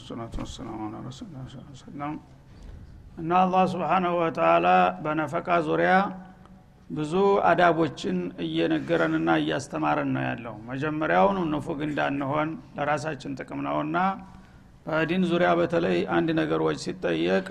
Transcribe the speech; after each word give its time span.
ወሰላቱ 0.00 0.34
ወሰላሙ 0.42 0.78
አላ 0.86 0.96
ረሱላ 1.06 1.34
ሰላም 1.80 2.14
እና 3.18 3.30
አላህ 3.44 3.62
ስብሓናሁ 3.72 4.12
ወተላ 4.20 4.66
በነፈቃ 5.04 5.48
ዙሪያ 5.66 5.92
ብዙ 6.90 7.12
አዳቦችን 7.48 8.16
እየነገረንና 8.44 9.30
እያስተማረን 9.42 10.10
ነው 10.14 10.22
ያለው። 10.28 10.54
መጀመሪያውን 10.70 11.38
ንፉግ 11.52 11.80
እንዳንሆን 11.88 12.48
ለራሳችን 12.76 13.36
ጥቅም 13.38 13.60
ነውና 13.66 13.96
በዲን 14.86 15.24
ዙሪያ 15.30 15.50
በተለይ 15.58 15.98
አንድ 16.16 16.28
ነገሮች 16.40 16.78
ሲጠየቅ 16.84 17.48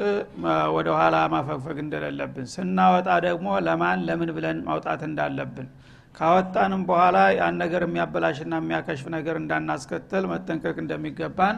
ወደ 0.78 0.88
ኋላ 0.98 1.16
ማፈግፈግ 1.34 1.78
እንደሌለብን 1.86 2.48
ስናወጣ 2.56 3.10
ደግሞ 3.28 3.48
ለማን 3.68 4.00
ለምን 4.08 4.32
ብለን 4.38 4.60
ማውጣት 4.68 5.04
እንዳለብን 5.10 5.68
ካወጣንም 6.16 6.82
በኋላ 6.90 7.18
ያን 7.38 7.58
ነገር 7.64 7.82
የሚያበላሽና 7.88 8.56
የሚያከሽፍ 8.62 9.08
ነገር 9.16 9.36
እንዳናስከትል 9.42 10.24
መጠንቀቅ 10.32 10.76
እንደሚገባን 10.84 11.58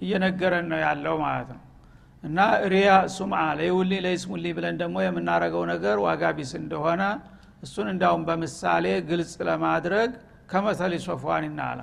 እየነገረን 0.00 0.66
ነው 0.72 0.78
ያለው 0.84 1.16
ማለት 1.24 1.50
ነው። 1.54 1.62
እና 2.22 2.38
رياء 2.72 2.88
سمعة 3.14 3.42
ለይዩልኝ 3.58 3.92
ለይስሙልኝ 4.04 4.46
ብለን 4.56 4.76
ደግሞ 4.82 4.96
የምናረገው 5.04 5.62
ነገር 5.72 5.96
ዋጋ 6.06 6.22
ቢስ 6.38 6.52
እንደሆነ 6.60 7.02
እሱን 7.62 7.88
እንዳውም 7.92 8.22
በምሳሌ 8.28 8.86
ግልጽ 9.08 9.32
ለማድረግ 9.48 10.10
كمثل 10.52 10.94
صفوان 11.06 11.44
ይናላ 11.48 11.80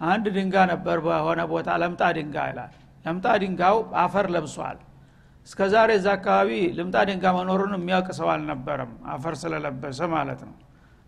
አንድ 0.00 0.24
ድንጋ 0.36 0.56
ነበር 0.72 0.98
በሆነ 1.04 1.40
ቦታ 1.52 1.68
ለምጣ 1.82 2.02
ድንጋ 2.16 2.36
ይላል። 2.50 2.72
ለምጣ 3.04 3.26
ድንጋው 3.42 3.76
አፈር 4.02 4.26
ለብሷል። 4.34 4.78
እስከ 5.46 5.60
ዛሬ 5.72 5.90
እዛ 5.98 6.08
አካባቢ 6.16 6.50
ልምጣ 6.78 6.96
ድንጋ 7.08 7.24
መኖሩን 7.36 7.74
የሚያውቅ 7.76 8.08
ሰው 8.18 8.28
አልነበረም 8.32 8.92
አፈር 9.12 9.34
ስለለበሰ 9.42 10.00
ማለት 10.14 10.40
ነው። 10.48 10.54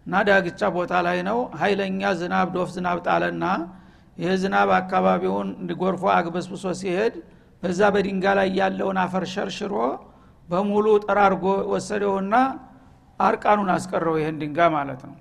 እና 0.07 0.21
ዳግቻ 0.29 0.61
ቦታ 0.77 0.93
ላይ 1.07 1.19
ነው 1.29 1.39
ሀይለኛ 1.61 2.03
ዝናብ 2.21 2.49
ዶፍ 2.55 2.69
ዝናብ 2.77 2.99
ጣለና 3.07 3.45
ይህ 4.19 4.33
ዝናብ 4.43 4.71
አካባቢውን 4.79 5.49
እንዲጎርፎ 5.61 6.05
አግበስብሶ 6.15 6.65
ሲሄድ 6.81 7.15
በዛ 7.63 7.81
በድንጋ 7.95 8.25
ላይ 8.39 8.49
ያለውን 8.61 8.99
አፈር 9.03 9.25
ሸርሽሮ 9.33 9.75
በሙሉ 10.49 10.87
ጠራርጎ 11.05 11.45
ወሰደውና 11.73 12.35
አርቃኑን 13.21 13.71
አስቀረው 13.75 14.15
ይህን 14.21 14.37
ድንጋ 14.43 14.59
ማለት 14.75 15.01
ነው። 15.09 15.17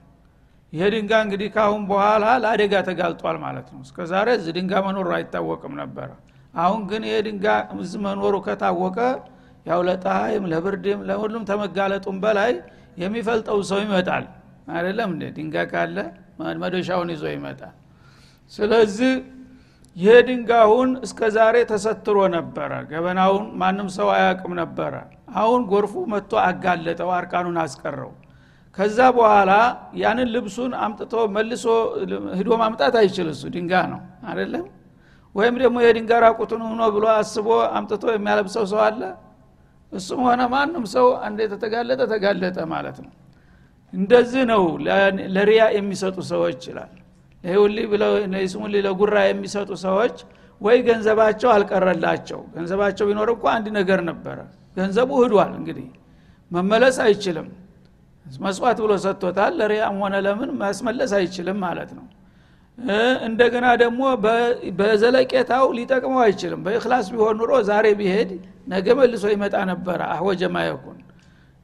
ይሄ 0.74 0.86
ድንጋ 0.94 1.12
እንግዲህ 1.26 1.50
ካሁን 1.56 1.84
በኋላ 1.90 2.26
ለአደጋ 2.44 2.74
ተጋልጧል 2.90 3.38
ማለት 3.46 3.68
ነው። 3.74 3.80
እስከ 3.86 4.08
ዛሬ 4.12 4.28
እዚህ 4.40 4.54
ድንጋ 4.58 4.74
መኖሩ 4.88 5.08
አይታወቅም 5.18 5.74
ነበረ። 5.82 6.10
አሁን 6.56 6.82
ግን 6.90 7.04
ይሄ 7.10 7.18
ድንጋ 7.28 7.46
እዚህ 7.78 8.02
መኖሩ 8.08 8.36
ከታወቀ 8.48 8.98
ያው 9.66 9.80
ለፀሐይም 9.88 10.44
ለብርድም 10.52 11.00
ለሁሉም 11.10 11.44
ተመጋለጡም 11.50 12.18
በላይ 12.24 12.52
የሚፈልጠው 12.98 13.60
ሰው 13.70 13.80
ይመጣል። 13.86 14.26
አይደለም 14.70 15.10
እንዴ? 15.14 15.24
ድንጋ 15.38 15.56
ካለ 15.72 15.98
መዶሻውን 16.62 17.10
ይዞ 17.14 17.24
ይመጣል 17.36 17.76
ስለዚህ 18.52 19.14
ይሄ 19.96 20.16
ድንጋሁን 20.28 20.90
እስከ 21.06 21.20
ዛሬ 21.36 21.56
ተሰትሮ 21.70 22.18
ነበረ። 22.36 22.72
ገበናውን 22.90 23.46
ማንም 23.62 23.88
ሰው 23.96 24.08
አያቅም 24.16 24.52
ነበረ። 24.62 24.94
አሁን 25.36 25.62
ጎርፉ 25.72 25.94
መጥቶ 26.14 26.34
አጋለጠው 26.44 27.10
አርቃኑን 27.18 27.58
አስቀረው። 27.64 28.12
ከዛ 28.78 29.00
በኋላ 29.18 29.52
ያንን 30.02 30.28
ልብሱን 30.36 30.74
አምጥቶ 30.84 31.14
መልሶ 31.36 31.66
ሂዶ 32.40 32.50
ማምጣት 32.62 32.96
አይችል 33.02 33.28
እሱ 33.34 33.44
ድንጋ 33.56 33.74
ነው 33.94 34.02
አይደለም? 34.30 34.66
ወይም 35.36 35.56
ደግሞ 35.64 35.78
የድንጋ 35.86 36.12
ራቁቱን 36.26 36.62
ሆኖ 36.68 36.82
ብሎ 36.96 37.06
አስቦ 37.16 37.48
አምጥቶ 37.78 38.04
የሚያለብሰው 38.16 38.66
ሰው 38.72 38.82
አለ? 38.88 39.02
እሱም 39.92 40.22
ሆነ 40.28 40.42
ማንም 40.54 40.86
ሰው 40.94 41.08
አንዴ 41.26 41.40
ተተጋለጠ 41.52 42.02
ተጋለጠ 42.14 42.58
ማለት 42.74 42.98
ነው። 43.04 43.12
እንደዚህ 43.94 44.44
ነው 44.52 44.64
ለሪያ 45.36 45.62
የሚሰጡ 45.78 46.18
ሰዎች 46.32 46.62
ይላል 46.70 46.94
ይሁሊ 47.48 47.78
ብለው 47.92 48.14
ለጉራ 48.78 49.16
የሚሰጡ 49.28 49.70
ሰዎች 49.86 50.18
ወይ 50.62 50.78
ገንዘባቸው 50.88 51.50
አልቀረላቸው። 51.56 52.40
ገንዘባቸው 52.56 53.06
ቢኖር 53.10 53.30
እኮ 53.34 53.44
አንድ 53.56 53.68
ነገር 53.78 54.00
ነበረ። 54.10 54.38
ገንዘቡ 54.78 55.10
ህዷል 55.24 55.52
እንግዲህ። 55.60 55.88
መመለስ 56.52 56.98
አይችልም። 57.06 57.48
መስዋዕት 58.26 58.80
ብሎ 58.84 58.94
ሰጥቶታል። 59.04 59.54
ለሪያም 59.60 59.98
ሆነ 60.04 60.16
ለምን? 60.26 60.50
ማስመለስ 60.62 61.12
አይችልም 61.20 61.58
ማለት 61.66 61.92
ነው። 61.98 62.06
እንደገና 63.28 63.68
ደግሞ 63.82 64.02
በዘለቄታው 64.80 65.66
ሊጠቅመው 65.78 66.20
አይችልም። 66.26 66.60
በእክላስ 66.66 67.06
ቢሆን 67.14 67.36
ኑሮ 67.40 67.52
ዛሬ 67.70 67.86
ቢሄድ 68.00 68.30
ነገ 68.68 68.88
መልሶ 69.00 69.24
ይመጣ 69.34 69.56
ነበረ። 69.72 70.00
አወጀ 70.16 70.42
ማየኩን። 70.56 70.98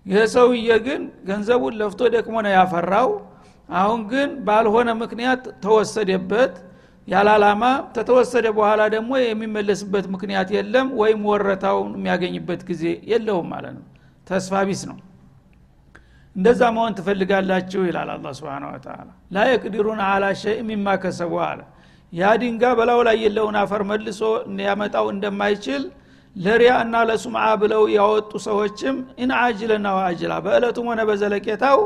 ይህ 0.05 0.23
ሰውዬ 0.33 0.69
ግን 0.85 1.01
ገንዘቡን 1.27 1.75
ለፍቶ 1.81 2.01
ደክሞ 2.15 2.35
ነው 2.45 2.51
ያፈራው 2.55 3.09
አሁን 3.73 4.01
ግን 4.11 4.29
ባልሆነ 4.47 4.89
ምክንያት 5.01 5.43
ተወሰደበት። 5.63 6.53
ያላላማ 7.07 7.63
ተተወሰደ 7.95 8.45
በኋላ 8.57 8.81
ደግሞ 8.93 9.11
የሚመለስበት 9.21 10.05
ምክንያት 10.13 10.49
የለም 10.55 10.87
ወይም 10.99 11.21
ወረታውን 11.29 11.89
የሚያገኝበት 11.97 12.61
ጊዜ 12.69 12.83
የለውም 13.11 13.47
ማለት 13.53 13.73
ነው። 13.79 13.85
ተስፋ 14.27 14.61
ቢስ 14.67 14.83
ነው። 14.91 14.97
እንደዛ 16.35 16.61
መሆን 16.75 16.93
ትፈልጋላችሁ 16.97 17.81
ይላል 17.87 18.09
አላ 18.13 18.27
ስብን 18.37 18.63
ተላ 18.85 18.99
ላ 19.31 19.43
የቅዲሩን 19.49 19.99
አላ 20.05 20.31
ሸይ 20.41 20.57
ሚማ 20.69 20.87
አለ። 21.47 21.59
ያ 22.13 22.31
ድንጋ 22.41 22.63
በላው 22.77 22.99
ላይ 23.07 23.15
የለውን 23.23 23.55
አፈር 23.61 23.81
መልሶ 23.91 24.21
ያመጣው 24.63 25.05
እንደማይችል 25.13 25.83
ለሪያ 26.35 26.71
እና 26.83 26.95
ለሱምዓ 27.07 27.45
ብለው 27.61 27.83
ያወጡ 27.95 28.31
ሰዎችም 28.45 28.95
ኢንአጅልና 29.23 29.87
ዋአጅላ 29.97 30.33
በእለቱም 30.45 30.87
ሆነ 30.91 31.01
በዘለቄታው 31.09 31.79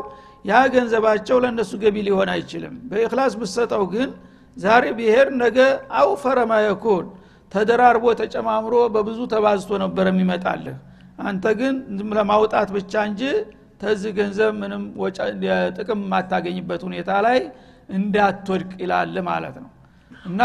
ያ 0.45 0.59
ገንዘባቸው 0.73 1.37
ለእነሱ 1.43 1.71
ገቢ 1.81 1.95
ሊሆን 2.07 2.29
አይችልም። 2.33 2.75
በእክላስ 2.89 3.33
ብሰጠው 3.41 3.83
ግን 3.93 4.09
ዛሬ 4.57 4.83
ብሄር 4.97 5.27
ነገ 5.41 5.57
አውፈረማ 5.99 6.51
የኩን 6.65 7.05
ተደራርቦ 7.51 8.05
ተጨማምሮ 8.21 8.75
በብዙ 8.95 9.19
ተባዝቶ 9.33 9.71
ነበር 9.83 10.05
የሚመጣልህ። 10.11 10.77
አንተ 11.23 11.45
ግን 11.59 11.75
ለማውጣት 12.17 12.69
ብቻ 12.75 13.03
እንጂ 13.09 13.21
ተዚህ 13.81 14.11
ገንዘብ 14.17 14.51
ምንም 14.61 14.83
ጥቅም 15.77 15.99
የማታገኝበት 16.05 16.81
ሁኔታ 16.87 17.09
ላይ 17.25 17.39
እንዳትወድቅ 17.89 18.71
ይላል 18.83 19.15
ማለት 19.29 19.55
ነው። 19.63 19.69
እና 20.25 20.41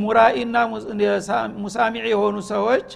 ሙራኢና 0.00 0.56
ሙሳሚዕ 1.58 2.04
የሆኑ 2.12 2.36
ሰዎች 2.50 2.88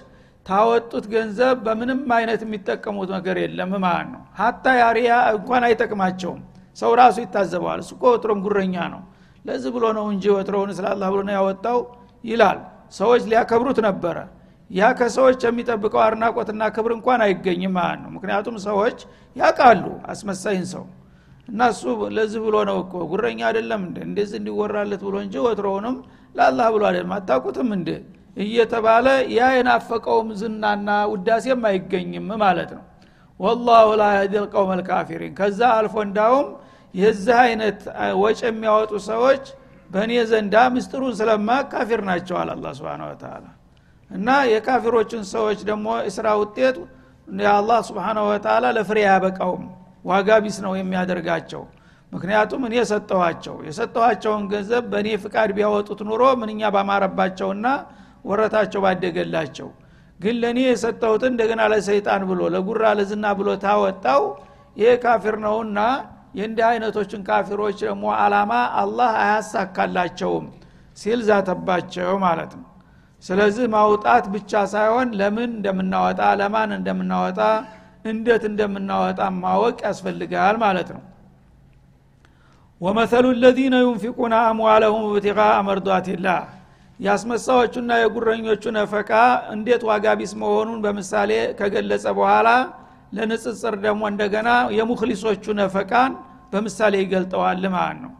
ታወጡት 0.45 1.05
ገንዘብ 1.11 1.55
በምንም 1.65 2.01
አይነት 2.15 2.41
የሚጠቀሙት 2.45 3.09
ነገር 3.15 3.35
የለም። 3.43 3.71
ማለት 3.85 4.07
ነው? 4.13 4.21
ሀታ 4.39 4.65
ያሪያ 4.81 5.11
እንኳን 5.33 5.63
አይጠቅማቸውም። 5.67 6.39
ሰው 6.77 6.91
ራሱ 6.99 7.15
ይታዘበዋል። 7.23 7.79
እሱ 7.83 7.91
ወትሮም 8.05 8.39
ጉረኛ 8.45 8.75
ነው። 8.93 9.01
ለዚህ 9.45 9.69
ብሎ 9.75 9.85
ነው 9.97 10.05
እንጂ 10.13 10.23
ወትሮውን 10.35 10.71
ስላላ 10.77 11.03
ብሎ 11.13 11.19
ነው 11.27 11.33
ያወጣው 11.37 11.79
ይላል። 12.23 12.59
ሰዎች 12.93 13.21
ሊያከብሩት 13.31 13.79
ነበረ። 13.87 14.17
ያ 14.69 14.89
ከሰዎች 14.97 15.41
የሚጠብቀው 15.45 16.01
አድናቆትና 16.03 16.61
ክብር 16.75 16.91
እንኳን 16.97 17.21
አይገኝም። 17.25 17.73
ማለት 17.77 17.99
ነው? 18.03 18.09
ምክንያቱም 18.15 18.55
ሰዎች 18.67 18.97
ያቃሉ 19.35 19.83
አስመሳይን 20.11 20.65
ሰው። 20.73 20.83
እና 21.47 21.61
እሱ 21.73 21.83
ለዚህ 22.15 22.39
ብሎ 22.45 22.55
ነው 22.69 22.77
እኮ 22.83 22.93
ጉረኛ 23.11 23.39
አይደለም 23.49 23.81
እንደ 23.87 23.97
እንደዚህ 24.07 24.37
እንዲወራለት 24.41 25.01
ብሎ 25.07 25.15
እንጂ 25.25 25.35
ወትሮውንም 25.45 25.95
ለአላህ 26.35 26.67
ብሎ 26.75 26.83
አይደለም። 26.89 27.13
አታቁትም 27.17 27.69
እንደ 27.77 27.89
እየተባለ 28.37 29.07
ያ 29.33 29.47
የናፈቀውም 29.55 30.29
ዝናና 30.41 30.89
ውዳሴም 31.11 31.63
አይገኝም 31.69 32.27
ማለት 32.43 32.71
ነው። 32.77 32.83
ወላሁ 33.39 33.87
ላ 33.99 34.05
የህዲል 34.15 34.45
ቀውም 34.53 34.71
ልካፊሪን 34.79 35.33
ከዛ 35.39 35.61
አልፎ 35.77 35.95
እንዳውም 36.05 36.47
የዚህ 36.93 37.37
አይነት 37.45 37.79
ወጭ 38.21 38.39
የሚያወጡ 38.47 38.93
ሰዎች 39.09 39.43
በእኔ 39.89 40.13
ዘንዳ 40.29 40.55
ምስጢሩን 40.73 41.13
ስለማ 41.19 41.49
ካፊር 41.71 42.01
ናቸዋል 42.09 42.49
አላ 42.53 42.67
ስብን 42.77 43.01
ወተላ 43.07 43.45
እና 44.11 44.29
የካፊሮችን 44.51 45.23
ሰዎች 45.33 45.59
ደግሞ 45.69 45.87
እስራ 46.09 46.27
ውጤት 46.41 46.77
የአላህ 47.27 47.79
ስብሓናሁ 47.89 48.23
ወተላ 48.31 48.65
ለፍሬ 48.77 48.97
አያበቃውም። 49.05 49.63
ዋጋ 50.05 50.29
ቢስ 50.43 50.57
ነው 50.65 50.73
የሚያደርጋቸው። 50.77 51.61
ምክንያቱም 52.11 52.61
እኔ 52.67 52.73
የሰጠኋቸው 52.79 53.55
የሰጠኋቸውን 53.67 54.43
ገንዘብ 54.51 54.85
በእኔ 54.91 55.09
ፍቃድ 55.23 55.49
ቢያወጡት 55.57 55.99
ኑሮ 56.09 56.23
ምንኛ 56.41 56.71
ባማረባቸውና 56.75 57.67
ወረታቸው 58.25 58.81
ባደገላቸው። 58.85 59.69
ግን 60.19 60.35
ለእኔ 60.41 60.59
የሰጠሁትን 60.65 61.31
እንደገና 61.33 61.61
ለሰይጣን 61.71 62.23
ብሎ 62.29 62.41
ለጉራ 62.55 62.83
ለዝና 62.97 63.27
ብሎ 63.39 63.49
ታወጣው። 63.63 64.23
ይሄ 64.77 64.91
ካፊር 65.03 65.35
ነውና 65.45 65.79
የእንዲህ 66.37 66.65
አይነቶችን 66.67 67.21
ካፊሮች 67.27 67.77
ደግሞ 67.83 68.03
አላማ 68.19 68.51
አላህ 68.81 69.11
አያሳካላቸውም 69.23 70.45
ሲል 70.97 71.19
ዛተባቸው 71.27 72.11
ማለት 72.25 72.51
ነው። 72.59 72.67
ስለዚህ 73.23 73.65
ማውጣት 73.73 74.25
ብቻ 74.35 74.61
ሳይሆን 74.71 75.09
ለምን 75.19 75.49
እንደምናወጣ 75.57 76.21
ለማን 76.39 76.71
እንደምናወጣ 76.77 77.39
እንዴት 78.05 78.43
እንደምናወጣ 78.49 79.19
ማወቅ 79.41 79.77
ያስፈልጋል 79.87 80.55
ማለት 80.63 80.89
ነው። 80.95 81.03
ወመሰሉ 82.81 83.25
ለዚነ 83.41 83.75
ዩንፊቁነ 83.83 84.33
አምዋለሁም 84.47 85.03
ብትቃ 85.13 85.39
መርዷትላህ 85.67 86.39
የአስመሳዎቹና 87.01 87.91
የጉረኞቹ 87.99 88.63
ነፈቃ 88.77 89.11
እንዴት 89.53 89.83
ዋጋ 89.89 90.07
ቢስ 90.19 90.33
መሆኑን 90.41 90.79
በምሳሌ 90.83 91.31
ከገለጸ 91.59 92.05
በኋላ 92.17 92.49
ለንጽጽር 93.13 93.75
ደግሞ 93.85 94.01
እንደገና 94.11 94.49
የሙክሊሶቹ 94.77 95.53
ነፈቃን 95.61 96.11
በምሳሌ 96.51 96.93
ይገልጠዋል 97.01 97.63
ማለት 97.75 97.97
ነው። 98.03 98.11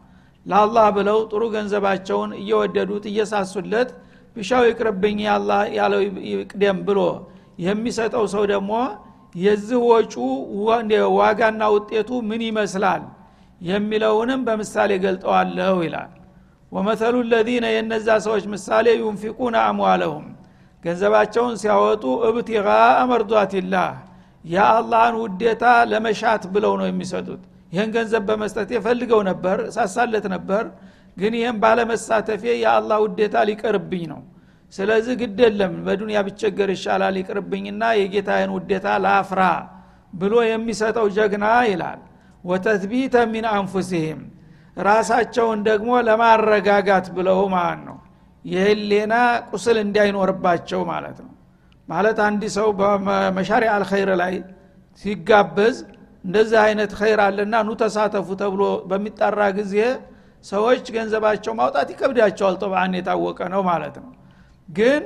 ለአላህ 0.46 0.86
ብለው 0.96 1.18
ጥሩ 1.30 1.42
ገንዘባቸውን 1.54 2.30
እየወደዱት 2.40 3.04
እየሳሱለት 3.10 3.90
ብሻው 4.36 4.64
ይቅርብኝ 4.68 5.18
ያለው 5.78 6.00
ይቅደም 6.32 6.78
ብሎ 6.88 7.00
የሚሰጠው 7.66 8.24
ሰው 8.34 8.44
ደግሞ 8.52 8.72
የዚህ 9.34 9.80
ወጩ 9.90 10.14
ዋጋና 11.18 11.62
ውጤቱ 11.76 12.10
ምን 12.30 12.42
ይመስላል 12.48 13.04
የሚለውንም 13.60 14.40
በምሳሌ 14.48 14.92
ገልጠዋለሁ 15.04 15.76
ይላል 15.86 16.10
ወመተሉ 16.72 17.14
ለዚነ 17.30 17.66
የነዛ 17.72 18.08
ሰዎች 18.26 18.44
ምሳሌ 18.52 18.86
ዩንፊቁነ 19.00 19.56
አምዋለሁም። 19.68 20.26
ገንዘባቸውን 20.84 21.54
ሲያወጡ 21.62 22.04
እብቲጋ 22.28 22.68
መርዷትላህ 23.10 23.90
የአላህን 24.44 25.16
ውዴታ 25.22 25.64
ለመሻት 25.90 26.42
ብለው 26.54 26.72
ነው 26.80 26.86
የሚሰጡት። 26.90 27.42
ይህን 27.72 27.90
ገንዘብ 27.94 28.22
በመስጠት 28.28 28.68
የፈልገው 28.74 29.20
ነበር 29.30 29.58
ሳሳለት 29.76 30.24
ነበር 30.34 30.64
ግን 31.16 31.32
ይህም 31.38 31.56
ባለመሳተፌ 31.62 32.42
የአላህ 32.62 32.98
ውዴታ 33.04 33.36
ሊቀርብኝ 33.48 34.04
ነው። 34.12 34.20
ስለዚህ 34.72 35.14
ግድ 35.22 35.38
የለም 35.44 35.72
በዱንያ 35.86 36.18
ብቸገር 36.26 36.70
ይሻላል 36.74 37.16
ይቅርብኝና 37.20 37.82
የጌታዬን 38.00 38.52
ውዴታ 38.56 38.86
ላፍራ 39.04 39.40
ብሎ 40.12 40.34
የሚሰጠው 40.46 41.06
ጀግና 41.16 41.46
ይላል። 41.70 42.00
ወተትቢተ 42.44 43.16
ሚን 43.32 43.46
አንፉሲህም 43.52 44.20
ራሳቸውን 44.76 45.60
ደግሞ 45.68 45.90
ለማረጋጋት 46.08 47.06
ብለው 47.16 47.40
ማለት 47.54 47.82
ነው። 47.88 47.96
የህሌና 48.44 49.14
ቁስል 49.50 49.76
እንዳይኖርባቸው 49.84 50.80
ማለት 50.92 51.18
ነው። 51.24 51.32
ማለት 51.88 52.18
አንድ 52.26 52.42
ሰው 52.56 52.68
በመሻሪ 52.78 53.64
አልኸይር 53.74 54.10
ላይ 54.22 54.34
ሲጋበዝ 55.04 55.76
እንደዚህ 56.24 56.58
አይነት 56.64 56.90
ኸይር 56.98 57.20
አለና 57.26 57.54
ኑ 57.66 57.70
ተሳተፉ 57.80 58.28
ተብሎ 58.40 58.62
በሚጠራ 58.90 59.40
ጊዜ 59.58 59.76
ሰዎች 60.44 60.84
ገንዘባቸው 60.94 61.52
ማውጣት 61.60 61.88
ይከብዳቸዋል። 61.92 62.56
ጠብአን 62.62 62.94
የታወቀ 62.98 63.40
ነው 63.54 63.62
ማለት 63.70 63.96
ነው። 64.02 64.10
ግን 64.68 65.02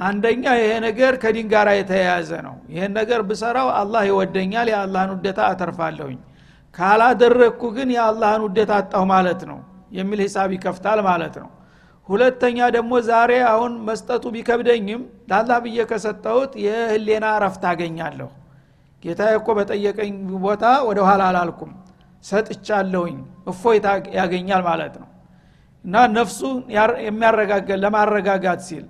አንደኛ 0.00 0.44
ይሄ 0.60 0.70
ነገር 0.86 1.12
ከዲን 1.22 1.46
ጋር 1.52 1.68
የተያያዘ 1.74 2.30
ነው። 2.46 2.54
ይሄን 2.72 2.92
ነገር 3.00 3.20
ብሰራው 3.28 3.68
አላህ 3.80 4.02
ይወደኛል 4.10 4.68
የአላህን 4.72 5.10
ውደታ 5.14 5.40
አተርፋለሁኝ 5.50 6.18
ካላደረግኩ 6.74 7.62
ግን 7.76 7.88
የአላህን 7.94 8.42
ውደታ 8.46 8.72
አጣሁ 8.80 9.02
ማለት 9.10 9.40
ነው። 9.50 9.58
የሚል 9.96 10.20
ሂሳብ 10.24 10.50
ይከፍታል 10.56 11.00
ማለት 11.08 11.34
ነው። 11.42 11.50
ሁለተኛ 12.08 12.58
ደግሞ 12.76 12.92
ዛሬ 13.08 13.32
አሁን 13.50 13.72
መስጠቱ 13.88 14.24
ቢከብደኝም 14.34 15.02
ለአላህ 15.30 15.58
ብዬ 15.64 15.78
ከሰጠሁት 15.90 16.52
የህሌና 16.64 17.26
ረፍት 17.44 17.64
አገኛለሁ። 17.70 18.30
ጌታ 19.02 19.22
እኮ 19.38 19.48
በጠየቀኝ 19.58 20.12
ቦታ 20.44 20.64
ወደ 20.88 20.98
ኋላ 21.08 21.22
አላልኩም። 21.30 21.70
ሰጥቻለሁኝ። 22.24 23.16
እፎይታ 23.50 23.86
ያገኛል 24.18 24.62
ማለት 24.68 24.94
ነው። 25.02 25.08
እና 25.84 25.94
ነፍሱ 26.16 26.40
የሚያረጋገል 27.06 27.80
ለማረጋጋት 27.84 28.60
ሲል 28.66 28.84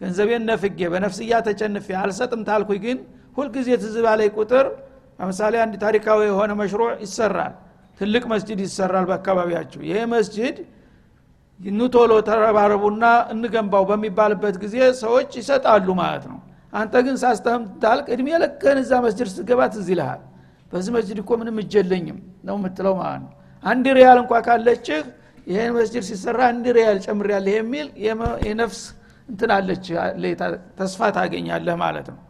ገንዘቤን 0.00 0.42
ነፍጌ 0.50 0.80
በነፍስያ 0.92 1.34
ተጨንፌ 1.46 1.86
አልሰጥም 2.00 2.40
ታልኩኝ 2.48 2.80
ግን 2.84 2.98
ሁልጊዜ 3.36 3.68
ትዝ 3.82 3.96
ባላይ 4.06 4.28
ቁጥር 4.36 4.66
ለምሳሌ 5.18 5.54
አንድ 5.64 5.74
ታሪካዊ 5.84 6.20
የሆነ 6.28 6.52
መሽሩዕ 6.60 6.90
ይሰራል። 7.04 7.54
ትልቅ 8.00 8.22
መስጅድ 8.32 8.60
ይሰራል 8.66 9.04
በአካባቢያቸው 9.10 9.80
ይሄ 9.88 9.98
መስጅድ 10.12 10.56
ኑቶሎ 11.60 12.12
ተረባረቡና 12.28 13.04
እንገንባው 13.32 13.84
በሚባልበት 13.90 14.54
ጊዜ 14.62 14.76
ሰዎች 15.02 15.30
ይሰጣሉ 15.40 15.88
ማለት 16.00 16.24
ነው። 16.30 16.38
አንተ 16.72 16.94
ግን 17.06 17.16
ሳስተህም 17.22 17.62
ታልቅ 17.82 18.06
እድሜ 18.14 18.28
ለከን 18.42 18.78
እዛ 18.82 18.92
መስጅድ 19.04 19.28
ስትገባ 19.32 19.60
ትዝ 19.74 19.88
ይልሃል። 19.94 20.22
በዚህ 20.72 20.92
መስጅድ 20.96 21.18
እኮ 21.22 21.30
ምንም 21.40 21.56
እጀለኝም 21.62 22.18
ነው 22.48 22.56
የምትለው 22.58 22.94
ማለት 23.00 23.22
ነው። 23.24 23.32
አንድ 23.64 23.86
ሪያል 23.98 24.18
እንኳ 24.22 24.32
ካለችህ 24.46 25.00
ይህን 25.46 25.72
መስጅድ 25.76 26.04
ሲሰራ 26.08 26.40
አንድ 26.50 26.66
ሪያል 26.76 26.98
ጨምር 27.04 27.28
ያለ 27.34 27.46
የሚል 27.56 27.86
የነፍስ 28.46 28.80
እንትናለች 29.28 29.84
ተስፋ 30.78 31.10
ታገኛለህ 31.16 31.76
ማለት 31.82 32.06
ነው 32.12 32.20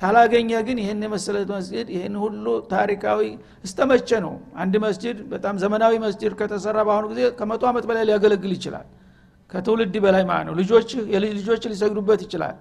ታላገኘ 0.00 0.50
ግን 0.66 0.78
ይህን 0.82 1.02
የመሰለ 1.04 1.36
መስጅድ 1.50 1.88
ይህን 1.94 2.14
ሁሉ 2.22 2.44
ታሪካዊ 2.70 3.20
እስተመቸ 3.64 4.10
ነው። 4.24 4.34
አንድ 4.62 4.74
መስጅድ 4.84 5.18
በጣም 5.32 5.54
ዘመናዊ 5.62 5.94
መስጅድ 6.04 6.32
ከተሰራ 6.40 6.78
በአሁኑ 6.88 7.06
ጊዜ 7.12 7.20
ከመቶ 7.38 7.62
ዓመት 7.70 7.84
በላይ 7.90 8.04
ሊያገለግል 8.08 8.52
ይችላል። 8.56 8.86
ከትውልድ 9.50 9.94
በላይ 10.04 10.24
ማለት 10.30 10.46
ነው። 10.48 10.54
ልጆች 10.60 10.88
ልጆች 11.36 11.62
ሊሰግዱበት 11.72 12.20
ይችላል። 12.26 12.56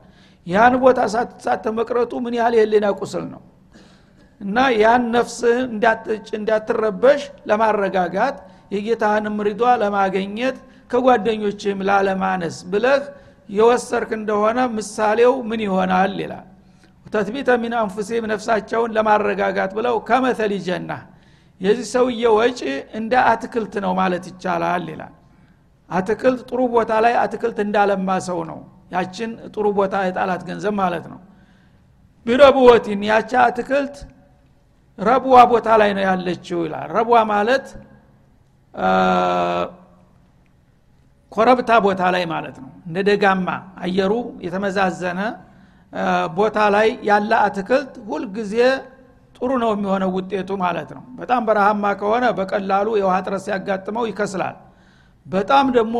ያን 0.47 0.74
ቦታ 0.83 1.00
ሳትሳተ 1.13 1.65
መቅረቱ 1.80 2.12
ምን 2.25 2.36
ያህል 2.39 2.53
የህሊና 2.57 2.88
ቁስል 3.00 3.24
ነው? 3.33 3.42
እና 4.42 4.57
ያን 4.81 5.03
ነፍስህን 5.15 5.65
እንዳትረበሽ 6.38 7.21
ለማረጋጋት 7.50 8.38
የጌታህንም 8.74 9.35
ሪዷ 9.47 9.63
ለማገኘት 9.81 10.57
ከጓደኞችህም 10.92 11.80
ላለማነስ 11.89 12.57
ብለህ 12.71 13.01
የወሰርክ 13.50 14.12
እንደሆነ 14.19 14.59
ምሳሌው 14.77 15.33
ምን 15.50 15.62
ይሆናል 15.65 16.13
ይላል 16.24 16.45
ተትቢተ 17.13 17.50
ሚን 17.61 17.73
አንፉሲህም 17.79 18.25
ነፍሳቸውን 18.31 18.91
ለማረጋጋት 18.97 19.71
ብለው 19.77 19.95
ከመተል 20.09 20.51
ጀና። 20.67 20.91
የዚህ 21.61 21.88
ሰውዬ 21.94 22.23
ወጪ 22.38 22.59
እንደ 23.00 23.13
አትክልት 23.31 23.73
ነው 23.85 23.91
ማለት 24.00 24.25
ይቻላል 24.31 24.85
ይላል። 24.91 25.13
አትክልት 25.89 26.41
ጥሩ 26.50 26.59
ቦታ 26.73 26.91
ላይ 27.06 27.13
አትክልት 27.23 27.57
እንዳለማ 27.65 28.09
ሰው 28.27 28.39
ነው። 28.50 28.59
ያችን 28.94 29.31
ጥሩ 29.53 29.65
ቦታ 29.77 29.95
የጣላት 30.06 30.41
ገንዘብ 30.47 30.73
ማለት 30.81 31.06
ነው። 31.11 31.19
ቢረብወቲን 32.25 33.01
ያቻ 33.09 33.31
አትክልት 33.47 33.95
ረብዋ 35.00 35.35
ቦታ 35.51 35.67
ላይ 35.81 35.91
ነው 35.97 36.03
ያለችው 36.07 36.59
ይላል። 36.65 36.88
ረብዋ 36.97 37.17
ማለት 37.33 37.65
ኮረብታ 41.31 41.71
ቦታ 41.85 42.01
ላይ 42.15 42.23
ማለት 42.33 42.56
ነው። 42.63 42.71
እንደ 42.88 42.97
ደጋማ 43.09 43.47
አየሩ 43.83 44.13
የተመዛዘነ 44.45 45.19
ቦታ 46.38 46.57
ላይ 46.75 46.88
ያለ 47.03 47.31
አትክልት 47.45 47.94
ሁልጊዜ 48.09 48.56
ጥሩ 49.36 49.51
ነው 49.63 49.71
የሚሆነው 49.75 50.09
ውጤቱ 50.15 50.50
ማለት 50.62 50.89
ነው። 50.95 51.03
በጣም 51.19 51.41
በረሃማ 51.47 51.83
ከሆነ 52.00 52.25
በቀላሉ 52.37 52.87
የውሃ 52.99 53.16
ጥረት 53.25 53.42
ሲያጋጥመው 53.45 54.06
ይከስላል። 54.09 54.57
በጣም 55.25 55.66
ደግሞ 55.78 55.95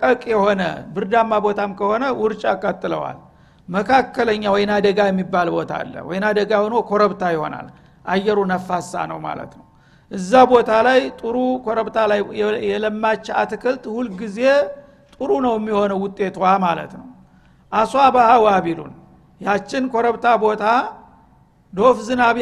ቀቅ 0.00 0.22
የሆነ 0.32 0.62
ብርዳማ 0.94 1.32
ቦታም 1.46 1.72
ከሆነ 1.78 2.04
ውርጭ 2.20 2.42
ያቃጥለዋል። 2.50 3.18
መካከለኛ 3.68 4.44
ወይና 4.54 4.72
ደጋ 4.86 5.00
የሚባል 5.08 5.48
ቦታ 5.54 5.72
አለ። 5.82 5.94
ወይና 6.08 6.26
ደጋ 6.38 6.52
ሆኖ 6.62 6.74
ኮረብታ 6.88 7.22
ይሆናል። 7.34 7.68
አየሩ 8.04 8.38
ነፋሳ 8.50 8.92
ነው 9.10 9.18
ማለት 9.26 9.52
ነው። 9.58 9.64
እዛ 10.12 10.32
ቦታ 10.50 10.70
ላይ 10.86 11.00
ጥሩ 11.20 11.36
ኮረብታ 11.66 11.98
ላይ 12.10 12.20
የለማች 12.70 13.26
አትክልት 13.40 13.84
ሁልጊዜ 13.94 14.38
ጥሩ 15.14 15.30
ነው 15.46 15.54
የሚሆነው 15.58 15.98
ውጤቷ 16.04 16.36
ማለት 16.66 16.92
ነው። 17.00 17.06
አሷባሃ 17.72 18.30
ዋቢሉን 18.46 18.92
ያችን 19.40 19.84
ኮረብታ 19.92 20.26
ቦታ 20.44 20.64
ዶፍ 21.72 21.96
ዝናብ 22.06 22.36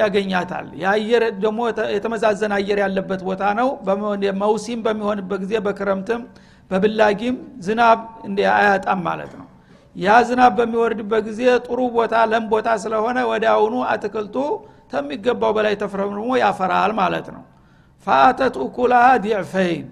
ያገኛታል። 0.00 0.66
የአየር 0.82 1.22
ደግሞ 1.42 1.58
የተመዛዘነ 1.94 2.52
አየር 2.58 2.78
ያለበት 2.84 3.20
ቦታ 3.28 3.42
ነው። 3.58 3.68
መውሲም 4.42 4.80
በሚሆንበት 4.86 5.40
ጊዜ 5.44 5.54
በክረምትም 5.66 6.22
በብላጊም 6.70 7.36
ዝናብ 7.66 7.98
አያጣም 8.54 9.00
ማለት 9.08 9.32
ነው። 9.40 9.46
ያ 9.96 10.16
ዝናብ 10.26 10.52
በሚወርድበት 10.58 11.22
ጊዜ 11.28 11.42
ጥሩ 11.66 11.78
ቦታ 11.94 12.14
ለም 12.32 12.44
ቦታ 12.50 12.68
ስለሆነ 12.82 13.18
ወደ 13.30 13.44
አሁኑ 13.54 13.74
አትክልቱ 13.92 14.36
ከሚገባው 14.92 15.52
በላይ 15.56 15.74
ተፍረምርሞ 15.80 16.30
ያፈራል 16.42 16.92
ማለት 17.00 17.26
ነው። 17.34 17.42
ፋአተት 18.06 18.54
ኡኩላሃ 18.64 19.06
ዲዕፈይን 19.24 19.86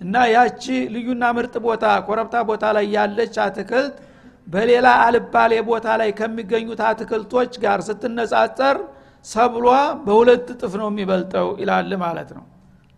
እና 0.00 0.14
ያቺ 0.34 0.62
ልዩና 0.94 1.24
ምርጥ 1.36 1.54
ቦታ 1.66 1.86
ኮረብታ 2.06 2.36
ቦታ 2.48 2.64
ላይ 2.76 2.86
ያለች 2.94 3.34
አትክልት 3.44 3.96
በሌላ 4.50 4.88
አልባሌ 5.04 5.52
ቦታ 5.68 5.86
ላይ 6.00 6.10
ከሚገኙት 6.18 6.80
አትክልቶች 6.88 7.52
ጋር 7.64 7.80
ስትነጻጸር 7.88 8.76
ሰብሏ 9.24 9.66
በሁለት 10.06 10.46
እጥፍ 10.54 10.72
ነው 10.80 10.88
የሚበልጠው 10.90 11.48
ይላል 11.62 11.92
ማለት 12.02 12.30
ነው። 12.38 12.44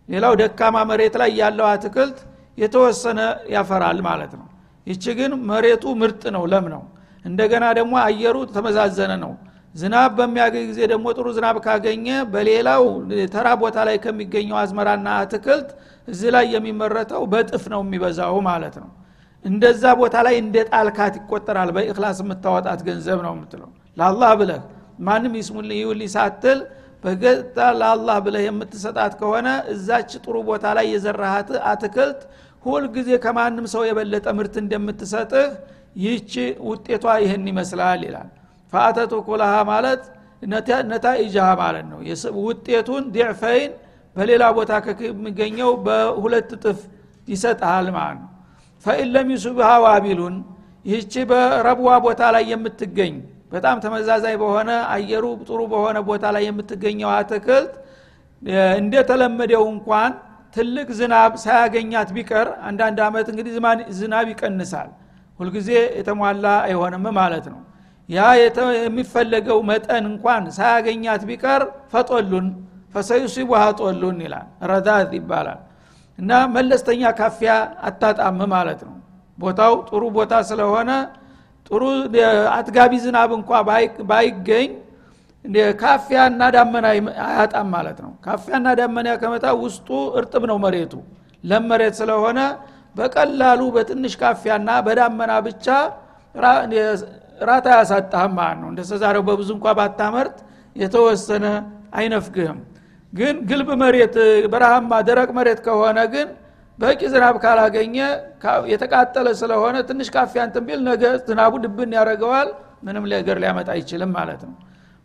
ሌላው 0.09 0.33
ደካማ 0.41 0.77
መሬት 0.91 1.15
ላይ 1.21 1.31
ያለው 1.41 1.67
አትክልት 1.71 2.17
የተወሰነ 2.57 3.19
ያፈራል 3.55 3.99
ማለት 4.07 4.33
ነው። 4.39 4.47
ይቺ 4.87 5.05
ግን 5.19 5.31
መሬቱ 5.49 5.83
ምርጥ 6.01 6.23
ነው 6.35 6.43
ለም 6.53 6.65
ነው። 6.73 6.83
እንደገና 7.25 7.65
ደግሞ 7.79 7.93
አየሩ 8.05 8.37
ተመዛዘነ 8.55 9.11
ነው። 9.23 9.33
ዝናብ 9.75 10.11
በሚያገኝ 10.17 10.65
ጊዜ 10.71 10.79
ደግሞ 10.91 11.05
ጥሩ 11.17 11.27
ዝናብ 11.37 11.57
ካገኘ 11.65 12.07
በሌላው 12.33 12.83
ተራ 13.33 13.47
ቦታ 13.61 13.77
ላይ 13.87 13.95
ከሚገኘው 14.03 14.57
አዝመራና 14.61 15.07
አትክልት 15.21 15.69
እዚህ 16.07 16.29
ላይ 16.35 16.45
የሚመረተው 16.55 17.23
በጥፍ 17.31 17.63
ነው 17.73 17.81
የሚበዛው 17.85 18.35
ማለት 18.49 18.75
ነው 18.83 18.89
እንደዛ 19.45 19.83
ቦታ 19.99 20.15
ላይ 20.25 20.35
እንደ 20.41 20.57
ጣልካት 20.69 21.13
ይቆጠራል። 21.19 21.69
በእክላስ 21.75 22.19
የምታወጣት 22.23 22.79
ገንዘብ 22.87 23.19
ነው 23.25 23.33
የምትለው። 23.35 23.69
ለአላህ 23.97 24.31
ብለህ 24.39 24.61
ማንም 24.99 25.33
ይስሙልኝ 25.39 25.77
ይውልኝ 25.81 26.09
ሳትል 26.15 26.59
በገጣ 27.03 27.57
ለአላህ 27.79 28.17
ብለህ 28.25 28.43
የምትሰጣት 28.47 29.13
ከሆነ 29.19 29.47
እዛች 29.73 30.11
ጥሩ 30.23 30.35
ቦታ 30.49 30.65
ላይ 30.77 30.85
የዘራሃት 30.93 31.49
አትክልት 31.71 32.19
ሁልጊዜ 32.65 33.09
ከማንም 33.23 33.65
ሰው 33.73 33.81
የበለጠ 33.87 34.27
ምርት 34.37 34.55
እንደምትሰጥህ 34.61 35.47
ይህች 36.01 36.33
ውጤቷ 36.69 37.05
ይህን 37.23 37.43
ይመስላል 37.51 38.01
ይላል። 38.07 38.29
ፈአተቱ 38.73 39.13
ኩላሃ 39.27 39.55
ማለት 39.71 40.03
ነታኢጃሃ 40.91 41.49
ማለት 41.59 41.85
ነው። 41.91 41.99
ውጤቱን 42.43 43.03
ዲዕፈይን 43.15 43.73
በሌላ 44.15 44.43
ቦታ 44.57 44.71
ከሚገኘው 44.85 45.71
በሁለት 45.85 46.49
እጥፍ 46.57 46.79
ይሰጥሃል 47.27 47.87
ማለት 47.97 48.19
ነው 48.21 48.29
ፈኢን 48.85 49.09
ለም 49.13 49.27
ዩሱብሃ 49.33 49.69
ዋቢሉን። 49.85 50.35
ይህቺ 50.85 51.13
በረብዋ 51.29 51.89
ቦታ 52.05 52.21
ላይ 52.35 52.43
የምትገኝ 52.51 53.13
በጣም 53.51 53.77
ተመዛዛይ 53.83 54.35
በሆነ 54.41 54.71
አየሩ 54.93 55.25
ጥሩ 55.41 55.59
በሆነ 55.71 55.97
ቦታ 56.07 56.23
ላይ 56.35 56.43
የምትገኘው 56.47 57.09
አትክልት 57.17 57.73
እንደተለመደው 58.79 59.63
እንኳን 59.73 60.11
ትልቅ 60.55 60.87
ዝናብ 60.97 61.33
ሳያገኛት 61.43 62.09
ቢቀር 62.15 62.47
አንዳንድ 62.67 62.99
አመት 63.05 63.27
እንግዲህ 63.31 63.53
ዝናብ 63.99 64.27
ይቀንሳል። 64.33 64.89
ሁልጊዜ 65.39 65.69
የተሟላ 65.99 66.45
አይሆንም 66.65 67.05
ማለት 67.17 67.45
ነው። 67.53 67.61
ያ 68.09 68.25
የሚፈለገው 68.79 69.59
መጠን 69.69 70.05
እንኳን 70.11 70.43
ሳያገኛት 70.57 71.21
ቢቀር 71.29 71.61
ፈጦሉን 71.93 72.47
ፈሰዩሲቡ 72.95 73.51
ጦሉን 73.79 74.17
ይላል። 74.25 74.47
ረዳት 74.71 75.13
ይባላል 75.17 75.59
እና 76.19 76.31
መለስተኛ 76.55 77.03
ካፊያ 77.19 77.51
አታጣም 77.87 78.39
ማለት 78.53 78.81
ነው። 78.87 78.95
ቦታው 79.37 79.73
ጥሩ 79.89 80.03
ቦታ 80.17 80.33
ስለሆነ 80.49 80.91
ጥሩ 81.67 81.81
አጥጋቢ 82.57 82.93
ዝናብ 83.03 83.31
እንኳ 83.37 83.49
ባይገኝ 84.09 84.69
ካፊያና 85.81 86.41
ዳመና 86.55 86.85
አያጣም 87.25 87.67
ማለት 87.75 87.97
ነው። 88.05 88.11
ካፊያና 88.25 88.67
ዳመና 88.79 89.09
ከመጣ 89.21 89.45
ውስጡ 89.63 89.87
እርጥብ 90.19 90.43
ነው 90.51 90.57
መሬቱ። 90.65 90.93
ለም 91.43 91.63
መሬት 91.71 91.95
ስለሆነ 92.01 92.39
በቀላሉ 92.95 93.61
በትንሽ 93.75 94.13
ካፊያና 94.21 94.69
በዳመና 94.85 95.31
ብቻ 95.47 95.67
ራት 97.41 97.65
አያሳጣህም 97.71 98.33
ማለት 98.39 98.59
ነው። 98.61 98.69
እንደ 98.71 98.81
በብዙ 99.27 99.49
እንኳ 99.57 99.67
ባታመርት 99.79 100.37
የተወሰነ 100.75 101.45
አይነፍግህም 101.93 102.59
ግን 103.13 103.35
ግልብ 103.49 103.69
መሬት 103.81 104.15
በረሃማ 104.53 104.91
ደረቅ 105.09 105.29
መሬት 105.37 105.59
ከሆነ 105.65 105.99
ግን 106.13 106.27
በቂ 106.79 106.99
ዝናብ 107.13 107.35
ካላገኘ 107.43 107.95
የተቃጠለ 108.71 109.27
ስለሆነ 109.41 109.75
ትንሽ 109.89 110.07
ካፊያ 110.15 110.41
እንትን 110.47 110.63
ቢል 110.67 110.81
ነገ 110.87 111.03
ዝናቡ 111.27 111.53
ድብን 111.65 111.91
ያደረገዋል 111.97 112.49
ምንም 112.87 113.03
ነገር 113.13 113.37
ሊያመጣ 113.43 113.69
አይችልም 113.75 114.11
ማለት 114.17 114.41
ነው። 114.47 114.55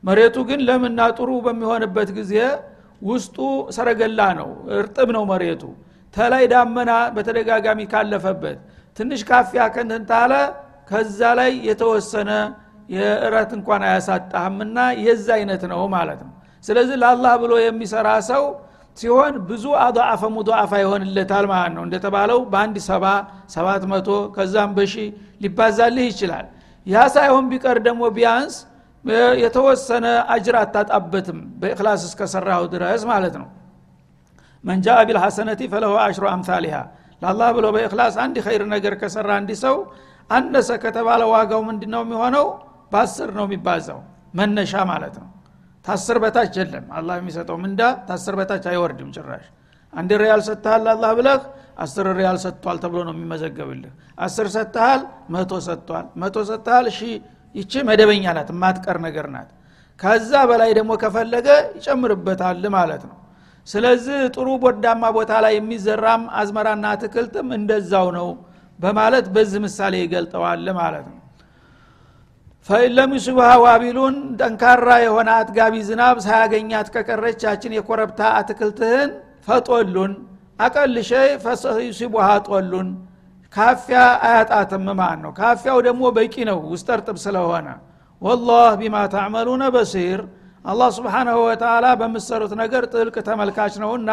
መሬቱ 0.04 0.36
ግን 0.48 0.60
ለምና 0.68 1.00
ጥሩ 1.18 1.30
በሚሆንበት 1.46 2.10
ጊዜ 2.18 2.34
ውስጡ 3.02 3.36
ሰረገላ 3.76 4.20
ነው 4.40 4.48
እርጥብ 4.78 5.08
ነው 5.16 5.24
መሬቱ። 5.32 5.62
ተላይ 6.14 6.44
ዳመና 6.52 6.92
በተደጋጋሚ 7.16 7.80
ካለፈበት 7.92 8.58
ትንሽ 8.96 9.20
ካፊያ 9.28 9.62
ከንትንታለ 9.74 10.32
ከዛ 10.90 11.20
ላይ 11.38 11.50
የተወሰነ 11.68 12.30
የእረት 12.88 13.50
እንኳን 13.58 13.82
አያሳጣህምና 13.88 14.78
የዛ 15.06 15.28
አይነት 15.38 15.62
ነው 15.72 15.80
ማለት 15.96 16.20
ነው 16.26 16.32
ስለዚህ 16.64 16.96
ለአላህ 17.02 17.32
ብሎ 17.42 17.52
የሚሰራ 17.62 18.08
ሰው 18.30 18.44
ሲሆን 18.98 19.34
ብዙ 19.48 19.64
አضዓፈ 19.84 20.22
ሙضዓፋ 20.36 20.70
ይሆንለታል 20.82 21.44
ማለት 21.52 21.72
ነው። 21.76 21.82
እንደተባለው 21.86 22.38
በአንድ 22.52 22.76
ሰባ 22.88 23.04
ሰባት 23.48 23.82
መቶ 23.92 24.08
ከዛም 24.36 24.70
በሺ 24.78 24.94
ሊባዛልህ 25.42 26.06
ይችላል። 26.12 26.46
ያ 26.86 27.04
ሳይሆን 27.14 27.44
ቢቀር 27.52 27.78
ደግሞ 27.86 28.02
ቢያንስ 28.16 28.54
የተወሰነ 29.42 30.06
አጅር 30.34 30.56
አታጣበትም 30.60 31.38
በእክላስ 31.60 32.02
እስከሰራው 32.08 32.62
ድረስ 32.72 33.02
ማለት 33.10 33.34
ነው። 33.40 33.48
መንጃ 34.64 34.86
ቢልሐሰነቲ 35.08 35.60
ፈለሁ 35.72 35.92
አሽሮ 36.04 36.24
አምሳሊሃ። 36.32 36.76
ለአላህ 37.22 37.48
ብሎ 37.56 37.66
በእክላስ 37.74 38.14
አንድ 38.24 38.36
ኸይር 38.46 38.62
ነገር 38.74 38.94
ከሰራ 39.00 39.30
አንድ 39.40 39.50
ሰው 39.62 39.76
አነሰ 40.30 40.70
ከተባለ 40.82 41.22
ዋጋው 41.32 41.60
ምንድ 41.68 41.82
ነው 41.94 42.02
የሚሆነው? 42.04 42.46
በአስር 42.92 43.30
ነው 43.38 43.44
የሚባዛው 43.48 43.98
መነሻ 44.38 44.72
ማለት 44.90 45.14
ነው 45.22 45.28
ታስር 45.84 46.16
በታች 46.22 46.54
የለም። 46.60 46.86
አላህ 46.92 47.14
የሚሰጠው 47.20 47.56
ምንዳ 47.62 47.80
ታስር 48.08 48.34
በታች 48.38 48.64
አይወርድም 48.72 49.10
ጭራሽ። 49.16 49.44
አንድ 49.92 50.10
ሪያል 50.22 50.40
ሰጥተሃል 50.48 50.86
አላህ 50.92 51.10
ብለህ 51.18 51.42
አስር 51.78 52.06
ሪያል 52.18 52.38
ሰጥቷል 52.42 52.78
ተብሎ 52.82 52.98
ነው 53.06 53.14
የሚመዘገብልህ። 53.16 53.92
አስር 54.18 54.46
ሰጥተሃል 54.54 55.02
መቶ 55.34 55.52
ሰጥቷል። 55.66 56.06
መቶ 56.22 56.36
ሰጥተሃል 56.50 56.86
ሺ 56.96 57.00
ይቺ 57.54 57.72
መደበኛ 57.88 58.24
ናት 58.36 58.48
የማትቀር 58.54 58.98
ነገር 59.06 59.26
ናት። 59.34 59.48
ከዛ 60.00 60.32
በላይ 60.50 60.70
ደግሞ 60.78 60.90
ከፈለገ 61.02 61.46
ይጨምርበታል 61.76 62.64
ማለት 62.76 63.02
ነው። 63.08 63.16
ስለዚህ 63.66 64.18
ጥሩ 64.34 64.48
ቦዳማ 64.62 65.04
ቦታ 65.16 65.32
ላይ 65.44 65.54
የሚዘራም 65.56 66.22
አዝመራና 66.38 66.84
አትክልትም 66.94 67.48
እንደዛው 67.56 68.06
ነው 68.18 68.28
በማለት 68.78 69.26
በዚህ 69.34 69.60
ምሳሌ 69.64 69.94
ይገልጠዋል 70.02 70.66
ማለት 70.78 71.06
ነው 71.10 71.17
ፈኢለም 72.68 73.10
ዩስብሃ 73.16 73.50
ዋቢሉን 73.62 74.16
ጠንካራ 74.40 74.88
የሆነ 75.02 75.28
አጥጋቢ 75.36 75.74
ዝናብ 75.88 76.16
ሳያገኛት 76.24 76.88
ከቀረች 76.94 77.38
ያችን 77.46 77.74
የኮረብታ 77.76 78.20
አትክልትህን 78.38 79.10
ፈጦሉን 79.46 80.12
አቀል 80.58 80.96
ሸይ 81.08 81.30
ጦሉን። 82.48 82.88
ካፊያ 83.52 84.00
አያጣትም 84.26 84.84
ማለት 84.92 85.20
ነው 85.22 85.32
ካፊያው 85.38 85.78
ደግሞ 85.86 86.02
በቂ 86.16 86.34
ነው 86.50 86.58
ውስጥ 86.72 86.88
እርጥብ 86.96 87.16
ስለሆነ። 87.24 87.68
ወላህ 88.22 88.68
ቢማ 88.80 88.96
ታዕመሉነ 89.14 89.64
በሲር። 89.74 90.20
አላህ 90.64 90.88
ስብሓናሁ 90.98 91.38
ወተላ 91.46 91.86
በምሰሩት 92.00 92.52
ነገር 92.62 92.84
ጥልቅ 92.92 93.16
ተመልካች 93.28 93.74
ነውና 93.84 94.10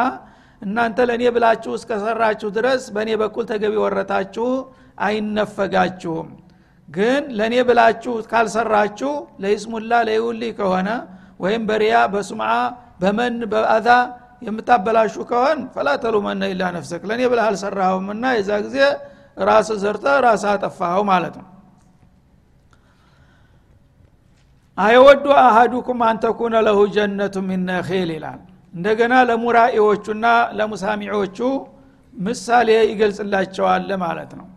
እናንተ 0.62 0.97
ለእኔ 1.09 1.24
ብላችሁ 1.35 1.74
እስከሰራችሁ 1.79 2.50
ድረስ 2.57 2.83
በእኔ 2.95 3.12
በኩል 3.21 3.45
ተገቢ 3.51 3.75
ወረታችሁ 3.83 4.47
አይነፈጋችሁም 5.07 6.27
ግን 6.89 7.24
ለእኔ 7.38 7.56
ብላችሁ 7.68 8.13
ካልሰራችሁ 8.32 9.12
ለይስሙላ 9.44 9.92
ለይውሊ 10.08 10.44
ከሆነ 10.60 10.89
ወይም 11.44 11.63
በሪያ 11.70 11.96
በሱምዓ 12.13 12.51
በመን 13.01 13.36
በአዛ 13.51 13.88
የምታበላሹ 14.46 15.15
ከሆን 15.30 15.60
ፈላ 15.74 15.89
ተሉመነ 16.04 16.42
ኢላ 16.51 16.63
ነፍሰክ። 16.75 17.04
ለእኔ 17.10 17.22
ብለህ 17.32 17.46
አልሰራኸውም 17.50 18.08
እና 18.15 18.25
የዛ 18.38 18.51
ጊዜ 18.65 18.77
ራስ 19.42 19.70
ዘርተ 19.82 20.06
ራስ 20.25 20.44
አጠፋኸው 20.51 21.04
ማለት 21.12 21.36
ነው። 21.42 21.48
አይወዱ 24.77 25.25
አሃዱኩም 25.42 26.00
አንተኩነ 26.08 26.56
ለሁ 26.68 26.80
ጀነቱ 26.96 27.36
ሚን 27.50 27.68
ይላል። 28.10 28.39
እንደገና 28.74 29.13
ለሙራኢዎቹና 29.30 30.25
ለሙሳሚዖቹ 30.58 31.38
ምሳሌ 32.13 32.70
ይገልጽላቸዋል 32.92 33.89
ማለት 34.04 34.32
ነው 34.39 34.48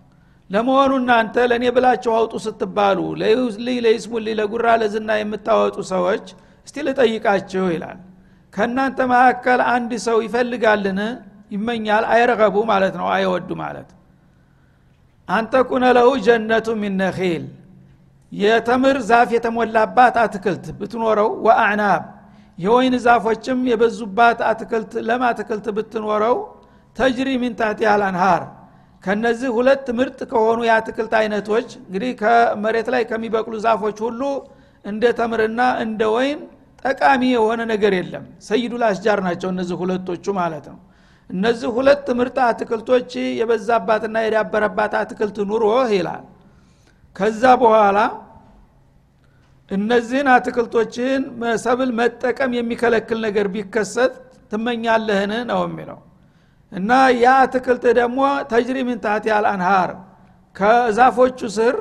ለመሆኑ 0.51 0.93
እናንተ 1.01 1.35
ለእኔ 1.51 1.65
ብላችሁ 1.77 2.13
አውጡ 2.19 2.35
ስትባሉ 2.45 2.99
ለይስሙልኝ 3.21 3.79
ለይስሙልኝ 3.87 4.35
ለጉራ 4.41 4.67
ለዝና 4.83 5.11
የምታወጡ 5.21 5.77
ሰዎች 5.93 6.25
እስቲ 6.67 6.77
ልጠይቃችሁ 6.87 7.65
ይላል። 7.75 7.99
ከእናንተ 8.55 8.99
መካከል 9.13 9.61
አንድ 9.75 9.91
ሰው 10.07 10.19
ይፈልጋልን? 10.27 11.01
ይመኛል 11.55 12.05
አይረገቡ 12.13 12.57
ማለት 12.71 12.95
ነው 13.01 13.07
አይወዱ 13.15 13.51
ማለት። 13.63 13.89
አንተ 15.29 15.53
ኩነ 15.71 15.85
ለሁ 15.97 16.09
ጀነቱ 16.27 16.69
ሚን 16.83 16.95
ነኺል 17.01 17.45
የተምር 18.33 18.97
ዛፍ 19.11 19.29
የተሞላባት 19.37 20.17
አትክልት 20.23 20.65
ብትኖረው 20.79 21.31
ወአዕናብ 21.47 22.03
የወይን 22.59 22.95
ዛፎችም 23.07 23.59
የበዙባት 23.71 24.39
አትክልት 24.51 24.93
ለም 25.09 25.23
አትክልት 25.29 25.67
ብትኖረው 25.77 26.37
ተጅሪ 26.97 27.29
ሚን 27.43 27.53
ታህቲ 27.61 27.81
አልአንሃር 27.93 28.43
ከነዚህ 29.05 29.51
ሁለት 29.57 29.87
ምርጥ 29.99 30.19
ከሆኑ 30.31 30.59
የአትክልት 30.67 31.13
አይነቶች 31.19 31.69
እንግዲህ 31.81 32.11
ከመሬት 32.21 32.89
ላይ 32.95 33.03
ከሚበቅሉ 33.11 33.55
ዛፎች 33.67 33.99
ሁሉ 34.07 34.23
እንደ 34.85 35.05
ተምርና 35.19 35.61
እንደ 35.85 36.03
ወይን 36.15 36.41
ጠቃሚ 36.85 37.23
የሆነ 37.33 37.61
ነገር 37.71 37.93
የለም። 37.99 38.25
ሰይዱል 38.49 38.83
አስጃር 38.89 39.21
ናቸው 39.27 39.49
እነዚህ 39.55 39.77
ሁለቶቹ 39.83 40.27
ማለት 40.39 40.67
ነው። 40.73 40.79
እነዚህ 41.31 41.69
ሁለት 41.77 42.07
ምርጥ 42.19 42.37
አትክልቶች 42.47 43.11
የበዛባትና 43.41 44.17
የዳበረባት 44.25 44.93
አትክልት 45.01 45.39
ኑሮ 45.51 45.65
ይላል። 45.95 46.25
ከዛ 47.17 47.43
በኋላ 47.63 47.99
እነዚህን 49.71 50.29
አትክልቶችን 50.35 51.23
ሰብል 51.65 51.91
መጠቀም 51.99 52.53
የሚከለክል 52.59 53.19
ነገር 53.27 53.47
ቢከሰት 53.55 54.15
ትመኛለህን 54.53 55.33
ነው 55.51 55.61
የሚለው 55.67 55.99
እና 56.73 56.91
ያ 57.17 57.35
አትክልት 57.43 57.85
ደግሞ 57.99 58.19
ተጅሪ 58.51 58.79
ምን 58.89 58.99
አልአንሃር 59.37 59.91
ከዛፎቹ 60.57 61.41
ስር 61.57 61.77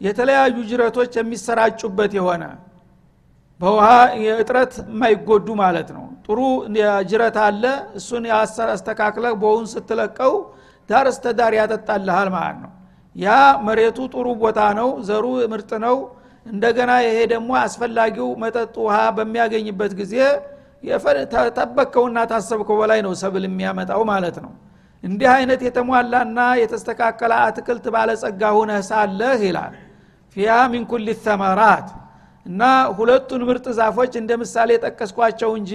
የተለያዩ 0.00 0.56
ጅረቶች 0.68 1.12
የሚሰራጩበት 1.18 2.12
የሆነ 2.18 2.44
በውሃ 3.60 3.86
እጥረት 4.36 4.74
የማይጎዱ 4.82 5.48
ማለት 5.60 5.88
ነው። 5.96 6.04
ጥሩ 6.26 6.38
ጅረት 7.10 7.36
አለ 7.46 7.64
እሱን 7.98 8.24
አስተካክለህ 8.70 9.34
በውን 9.42 9.66
ስትለቀው 9.72 10.32
ዳር 10.90 11.06
እስተ 11.12 11.34
ዳር 11.38 11.52
ያጠጣልሃል 11.58 12.28
ማለት 12.36 12.58
ነው። 12.64 12.70
ያ 13.16 13.28
መሬቱ 13.66 13.98
ጥሩ 14.14 14.26
ቦታ 14.42 14.60
ነው 14.78 14.88
ዘሩ 15.08 15.24
ምርጥ 15.52 15.70
ነው። 15.84 15.96
እንደገና 16.46 16.90
ይሄ 17.06 17.18
ደግሞ 17.32 17.50
አስፈላጊው 17.62 18.28
መጠጥ 18.42 18.74
ውሃ 18.84 18.96
በሚያገኝበት 19.16 19.92
ጊዜ 20.00 20.14
ተጠበቅከውና 21.32 22.18
ታሰብከው 22.30 22.76
በላይ 22.80 23.00
ነው 23.06 23.12
ሰብል 23.22 23.44
የሚያመጣው 23.48 24.02
ማለት 24.10 24.36
ነው። 24.44 24.52
እንዲህ 25.04 25.28
አይነት 25.34 25.60
የተሟላና 25.66 26.38
የተስተካከለ 26.62 27.32
አትክልት 27.44 27.86
ባለጸጋ 27.94 28.42
ሁነህ 28.56 28.80
ሳለህ 28.88 29.40
ይላል። 29.48 29.74
ፊያ 30.36 30.50
ሚን 30.72 30.84
ኩል 30.90 31.06
ተመራት 31.24 31.88
እና 32.46 32.62
ሁለቱን 32.98 33.42
ምርጥ 33.48 33.66
ዛፎች 33.78 34.12
እንደ 34.20 34.30
ምሳሌ 34.42 34.70
ጠቀስኳቸው 34.84 35.50
እንጂ 35.60 35.72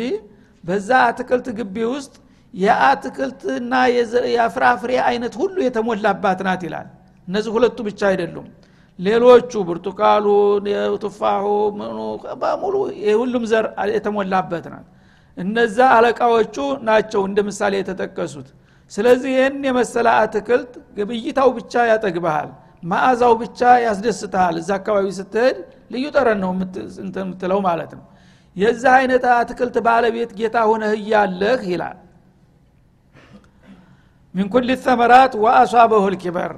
በዛ 0.63 0.89
አትክልት 1.09 1.47
ግቢ 1.57 1.75
ውስጥ 1.93 2.13
የአትክልትና 2.53 3.73
የፍራፍሬ 4.35 4.91
አይነት 5.09 5.33
ሁሉ 5.41 5.55
የተሞላባት 5.65 6.39
ናት 6.47 6.61
ይላል። 6.67 6.87
እነዚህ 7.27 7.51
ሁለቱ 7.57 7.77
ብቻ 7.87 8.01
አይደሉም። 8.11 8.47
ሌሎቹ 8.99 9.51
ብርቱካሉ 9.67 10.25
ቱፋሁ 11.03 11.45
ምኑ 11.79 11.97
በሙሉ 12.41 12.75
የሁሉም 13.05 13.45
ዘር 13.51 13.65
የተሞላበት 13.95 14.67
ናት 14.73 14.85
እነዛ 15.37 15.77
አለቃዎቹ 15.95 16.55
ናቸው 16.87 17.21
እንደ 17.29 17.39
ምሳሌ 17.47 17.73
የተጠቀሱት። 17.79 18.47
ስለዚህ 18.91 19.31
ይህን 19.35 19.55
የመሰለ 19.67 20.07
አትክልት 20.19 20.73
ግብይታው 20.97 21.49
ብቻ 21.57 21.73
ያጠግበሃል 21.91 22.49
ማዕዛው 22.83 23.33
ብቻ 23.41 23.59
ያስደስትሃል። 23.85 24.55
እዛ 24.61 24.69
አካባቢ 24.79 25.07
ስትሄድ 25.19 25.57
ልዩ 25.93 26.05
ጠረን 26.15 26.39
ነው 26.43 26.51
የምትለው 27.17 27.59
ማለት 27.67 27.91
ነው። 27.97 28.05
የዚህ 28.55 28.91
አይነት 28.97 29.23
አትክልት 29.33 29.75
ባለቤት 29.87 30.31
ጌታ 30.39 30.57
ሆነህ 30.69 30.93
እያለህ 30.99 31.61
ይላል። 31.71 31.97
ሚን 34.35 34.47
ኩል 34.53 34.69
ተመራት 34.85 35.33
ወአሷበሁ 35.43 36.05
ልኪበር 36.13 36.53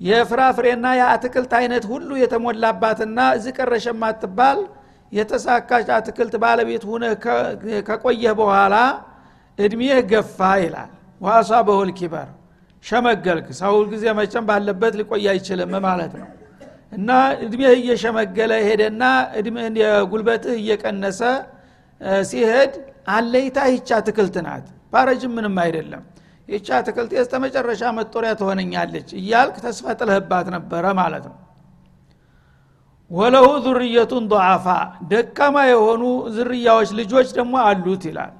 የፍራፍሬና 0.00 0.86
የአትክልት 0.98 1.52
አይነት 1.58 1.84
ሁሉ 1.92 2.10
የተሞላባትና 2.22 3.18
እዚ 3.36 3.46
ቀረሽ 3.58 3.84
የማትባል 3.90 4.58
የተሳካች 5.12 5.88
አትክልት 5.96 6.34
ባለቤት 6.42 6.84
ሁነ 6.90 7.04
ከቆየህ 7.88 8.32
በኋላ 8.40 8.76
እድሜህ 9.58 9.98
ገፋ 10.10 10.38
ይላል። 10.62 10.90
ወአሷበሁ 11.20 11.78
ልኪበር 11.88 12.28
ሸመገልክ። 12.84 13.46
ሰው 13.60 13.74
ጊዜ 13.92 14.04
መቸም 14.18 14.44
ባለበት 14.48 14.94
ሊቆይ 15.00 15.26
አይችልም 15.32 15.74
ማለት 15.86 16.14
ነው። 16.20 16.28
እና 16.92 17.10
እድሜህ 17.44 17.70
እየሸመገለ 17.78 18.52
ሄደና 18.66 19.02
ጉልበትህ 20.10 20.56
እየቀነሰ 20.60 21.20
ሲሄድ 22.28 22.72
አለይታ 23.14 23.58
ይቻ 23.72 23.88
አትክልት 23.98 24.36
ናት። 24.46 24.66
ባረጅም 24.92 25.32
ምንም 25.36 25.56
አይደለም። 25.62 26.02
ይቻ 26.48 26.68
አትክልት 26.78 27.12
የስተ 27.16 27.34
መጨረሻ 27.44 27.82
መጦሪያ 27.98 28.30
ትሆነኛለች 28.40 29.08
እያልክ 29.20 29.56
ተስፋ 29.64 29.94
ጥለህባት 30.00 30.46
ነበረ 30.56 30.84
ማለት 31.00 31.24
ነው 31.30 31.36
ወለሁ 33.10 33.46
ዙርየቱን 33.64 34.24
ضዓፋ 34.30 34.66
ደካማ 35.10 35.56
የሆኑ 35.70 36.02
ዝርያዎች 36.36 36.90
ልጆች 37.00 37.28
ደግሞ 37.38 37.54
አሉት 37.64 38.04
ይላል። 38.08 38.32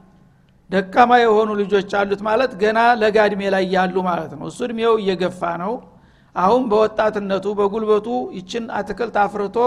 ደካማ 0.71 1.11
የሆኑ 1.23 1.49
ልጆች 1.61 1.91
አሉት 1.99 2.21
ማለት 2.29 2.53
ገና 2.63 2.79
ለጋ 3.01 3.17
እድሜ 3.29 3.43
ላይ 3.55 3.65
ያሉ 3.75 3.97
ማለት 4.09 4.33
ነው። 4.39 4.47
እሱ 4.51 4.59
እድሜው 4.67 4.95
እየገፋ 5.03 5.43
ነው። 5.63 5.73
አሁን 6.35 6.63
በወጣትነቱ 6.71 7.47
በጉልበቱ 7.59 8.07
ይችን 8.39 8.65
አትክልት 8.79 9.17
አፍርቶ 9.25 9.59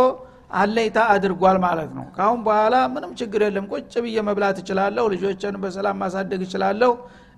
አለይታ 0.54 0.98
አድርጓል 1.14 1.58
ማለት 1.64 1.92
ነው። 1.98 2.06
ካሁን 2.18 2.40
በኋላ 2.46 2.76
ምንም 2.94 3.12
ችግር 3.20 3.42
የለም። 3.46 3.66
ቁጭ 3.72 3.94
ብዬ 4.04 4.18
መብላት 4.28 4.58
እችላለሁ 4.62 5.06
ልጆችን 5.14 5.56
በሰላም 5.64 5.98
ማሳደግ 6.04 6.42
እችላለሁ 6.48 6.92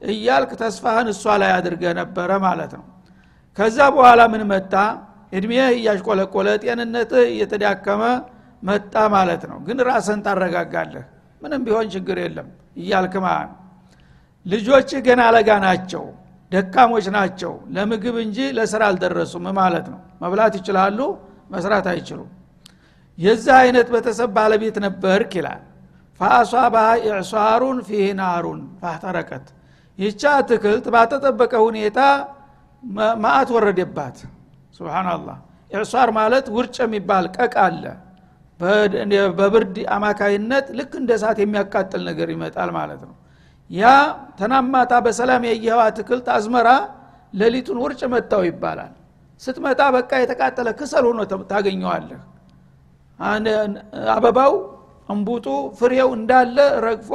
እያልክ 0.07 0.51
ተስፋህን 0.61 1.07
እሷ 1.13 1.35
ላይ 1.41 1.51
አድርገ 1.57 1.83
ነበረ 1.99 2.31
ማለት 2.45 2.73
ነው። 2.79 2.85
ከዛ 3.57 3.77
በኋላ 3.95 4.21
ምን 4.33 4.43
መጣ 4.51 4.73
እድሜህ 5.31 5.65
እያሽቆለቆለ 5.75 6.47
ጤንነትህ 6.63 7.25
እየተዳከመ 7.31 8.03
መጣ 8.63 8.95
ማለት 9.15 9.43
ነው። 9.51 9.57
ግን 9.67 9.77
ራስህን 9.87 10.21
ታረጋጋለህ። 10.25 11.05
ምንም 11.41 11.61
ቢሆን 11.67 11.87
ችግር 11.93 12.17
የለም 12.23 12.47
እያልክ 12.77 13.13
ልጆች 14.45 14.89
ገና 15.05 15.21
አለጋ 15.29 15.49
ናቸው 15.65 16.03
ደካሞች 16.51 17.05
ናቸው። 17.15 17.53
ለምግብ 17.75 18.15
እንጂ 18.23 18.37
ለስራ 18.57 18.81
አልደረሱም 18.89 19.45
ማለት 19.59 19.87
ነው። 19.93 19.99
መብላት 20.21 20.53
ይችላሉ 20.59 20.99
መስራት 21.51 21.87
አይችሉም። 21.91 22.29
የዚህ 23.17 23.53
አይነት 23.61 23.87
ቤተሰብ 23.93 24.29
ባለቤት 24.37 24.77
ነበርክ 24.85 25.31
ይላል። 25.39 25.61
ፈአሷባሃ 26.19 26.87
ኢዕሷሩን 27.03 27.77
ፊህ 27.87 28.07
ናሩን 28.19 28.61
ፋህተረቀት 28.81 29.45
ይቻ 29.99 30.23
አትክልት 30.37 30.85
ባተጠበቀ 30.93 31.53
ሁኔታ 31.67 31.99
ማአት 33.23 33.49
ወረደባት 33.55 34.17
ስብናላህ 34.79 35.37
ኢዕሷር 35.71 36.09
ማለት 36.17 36.45
ውርጭ 36.55 36.77
የሚባል 36.83 37.25
ቀቅ 37.37 37.53
አለ። 37.65 37.83
በብርድ 39.39 39.75
አማካይነት 39.95 40.65
ልክ 40.77 40.93
እንደ 41.01 41.11
እሳት 41.17 41.37
የሚያቃጥል 41.43 42.01
ነገር 42.09 42.29
ይመጣል 42.33 42.69
ማለት 42.77 43.01
ነው። 43.07 43.15
ያ 43.71 43.83
ተናማታ 44.39 44.93
በሰላም 45.05 45.43
ያየኸው 45.49 45.81
አትክልት 45.85 46.27
አዝመራ 46.35 46.69
ሌሊቱን 47.33 47.77
ውርጭ 47.83 48.01
መጣው 48.13 48.41
ይባላል። 48.49 48.93
ስትመጣ 49.41 49.81
በቃ 49.95 50.11
የተቃጠለ 50.21 50.69
ክሰል 50.79 51.03
ሆኖ 51.09 51.19
ታገኘዋለህ። 51.51 52.21
አበባው 54.15 54.53
እንቡጡ 55.09 55.45
ፍሬው 55.79 56.09
እንዳለ 56.17 56.57
ረግፎ 56.85 57.11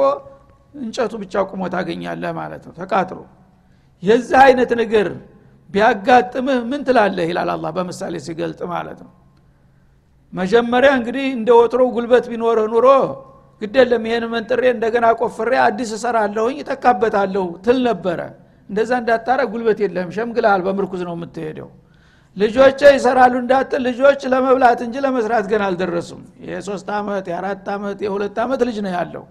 እንጨቱ 0.75 1.13
ብቻ 1.21 1.43
ቁሞ 1.51 1.61
ታገኛለህ 1.75 2.31
ማለት 2.39 2.63
ነው። 2.67 2.73
ተቃጥሎ 2.79 3.19
የዚህ 4.03 4.37
አይነት 4.45 4.71
ነገር 4.81 5.07
ቢያጋጥምህ 5.69 6.59
ምን 6.71 6.81
ትላለህ 6.87 7.25
ይላል 7.31 7.49
አላ 7.53 7.67
በምሳሌ 7.77 8.15
ሲገልጥ 8.25 8.59
ማለት 8.73 8.99
ነው። 9.05 9.11
መጀመሪያ 10.33 10.91
እንግዲህ 10.99 11.25
እንደ 11.37 11.49
ወትሮው 11.59 11.89
ጉልበት 11.95 12.25
ቢኖርህ 12.31 12.67
ኑሮ 12.73 12.87
ግደለም 13.61 14.03
ይህን 14.07 14.25
መንጥሬ 14.33 14.63
እንደገና 14.73 15.05
ቆፍሬ 15.19 15.51
አዲስ 15.65 15.89
እሰራለሁኝ 15.97 16.55
ይጠካበታለሁ 16.61 17.45
ትል 17.65 17.77
ነበረ። 17.87 18.19
እንደዛ 18.69 18.91
እንዳታረ 19.01 19.39
ጉልበት 19.51 19.79
የለህም 19.83 20.11
ሸምግልሃል 20.15 20.61
በምርኩዝ 20.67 21.01
ነው 21.07 21.15
የምትሄደው። 21.17 21.69
ልጆች 22.37 22.79
ይሰራሉ 22.89 23.33
እንዳትል 23.41 23.81
ልጆች 23.87 24.21
ለመብላት 24.33 24.79
እንጂ 24.85 24.95
ለመስራት 25.05 25.45
ገና 25.51 25.63
አልደረሱም። 25.69 26.21
የሶስት 26.49 26.87
ዓመት 26.97 27.25
የአራት 27.31 27.67
ዓመት 27.75 27.99
የሁለት 28.05 28.37
ዓመት 28.45 28.61
ልጅ 28.69 28.77
ነው 28.85 28.91
ያለው። 28.97 29.23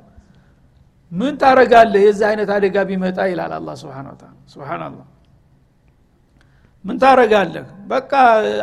ምን 1.12 1.34
ታረጋለህ 1.42 2.02
የዚህ 2.06 2.26
አይነት 2.30 2.50
አደጋ 2.56 2.76
ቢመጣ 2.88 3.18
ይላል 3.32 3.52
አላ 3.58 3.74
ስብን 3.80 4.06
ስብናላህ 4.52 5.04
ምን 6.84 6.96
ታረጋለህ 7.02 7.66
በቃ 7.88 8.12